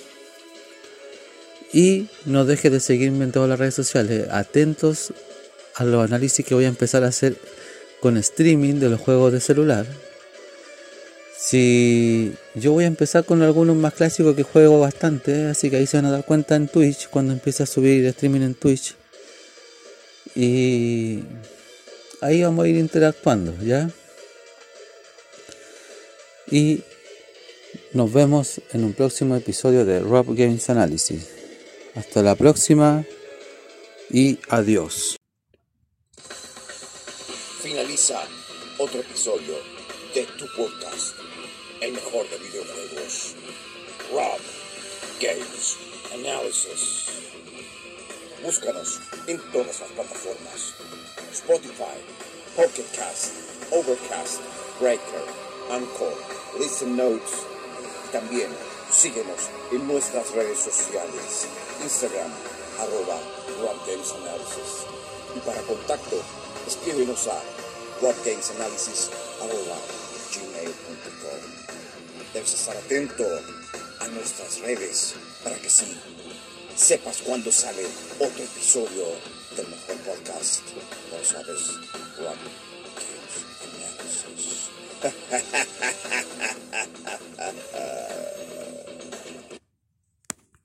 Y 1.75 2.07
no 2.23 2.45
dejes 2.45 2.71
de 2.71 2.79
seguirme 2.79 3.25
en 3.25 3.33
todas 3.33 3.49
las 3.49 3.59
redes 3.59 3.75
sociales. 3.75 4.29
Atentos 4.31 5.11
a 5.75 5.83
los 5.83 6.05
análisis 6.05 6.45
que 6.45 6.55
voy 6.55 6.63
a 6.63 6.69
empezar 6.69 7.03
a 7.03 7.07
hacer 7.07 7.35
con 7.99 8.15
streaming 8.15 8.75
de 8.75 8.87
los 8.87 9.01
juegos 9.01 9.33
de 9.33 9.41
celular. 9.41 9.85
Si 11.37 12.33
yo 12.53 12.71
voy 12.71 12.85
a 12.85 12.87
empezar 12.87 13.25
con 13.25 13.41
algunos 13.41 13.75
más 13.75 13.93
clásicos 13.93 14.37
que 14.37 14.43
juego 14.43 14.79
bastante, 14.79 15.47
así 15.47 15.69
que 15.69 15.75
ahí 15.75 15.85
se 15.85 15.97
van 15.97 16.05
a 16.05 16.11
dar 16.11 16.23
cuenta 16.23 16.55
en 16.55 16.69
Twitch 16.69 17.09
cuando 17.09 17.33
empiece 17.33 17.63
a 17.63 17.65
subir 17.65 18.05
streaming 18.05 18.41
en 18.41 18.55
Twitch. 18.55 18.95
Y 20.33 21.23
ahí 22.21 22.41
vamos 22.41 22.63
a 22.63 22.67
ir 22.69 22.77
interactuando, 22.77 23.53
¿ya? 23.61 23.89
Y 26.49 26.83
nos 27.91 28.13
vemos 28.13 28.61
en 28.71 28.85
un 28.85 28.93
próximo 28.93 29.35
episodio 29.35 29.83
de 29.83 29.99
Rob 29.99 30.27
Games 30.37 30.69
Analysis. 30.69 31.35
Hasta 31.95 32.21
la 32.21 32.35
próxima 32.35 33.05
y 34.09 34.37
adiós. 34.49 35.17
Finaliza 37.61 38.21
otro 38.77 38.99
episodio 38.99 39.55
de 40.13 40.25
tu 40.37 40.45
podcast, 40.55 41.15
el 41.81 41.93
mejor 41.93 42.29
de 42.29 42.37
videojuegos. 42.37 43.35
Rob 44.11 44.39
Games 45.21 45.77
Analysis. 46.13 47.05
Búscanos 48.43 48.99
en 49.27 49.39
todas 49.51 49.79
las 49.79 49.89
plataformas. 49.91 50.75
Spotify, 51.31 51.97
Pocket 52.55 52.85
Cast, 52.95 53.33
Overcast, 53.71 54.41
Breaker, 54.79 55.23
Anchor, 55.71 56.13
Listen 56.59 56.97
Notes 56.97 57.55
también 58.11 58.47
síguenos 58.91 59.49
en 59.73 59.85
nuestras 59.87 60.31
redes 60.31 60.59
sociales, 60.59 61.47
Instagram, 61.85 62.31
arroba 62.79 63.21
Analysis. 63.61 64.89
Y 65.35 65.39
para 65.41 65.61
contacto, 65.61 66.19
escríbenos 66.67 67.27
a 67.27 67.39
robgamesanalysis 68.01 69.11
arroba 69.39 69.77
gmail.com. 70.33 71.41
Debes 72.33 72.53
estar 72.53 72.75
atento 72.75 73.23
a 73.99 74.07
nuestras 74.07 74.59
redes 74.61 75.13
para 75.43 75.55
que 75.57 75.69
sí 75.69 75.95
sepas 76.75 77.21
cuando 77.21 77.51
sale 77.51 77.85
otro 78.19 78.43
episodio 78.43 79.05
del 79.55 79.67
mejor 79.67 79.97
podcast. 79.97 80.63
No 81.11 81.23
sabes, 81.23 81.67
Rob 82.17 82.39
Games 82.97 83.33
Analysis. 84.23 84.69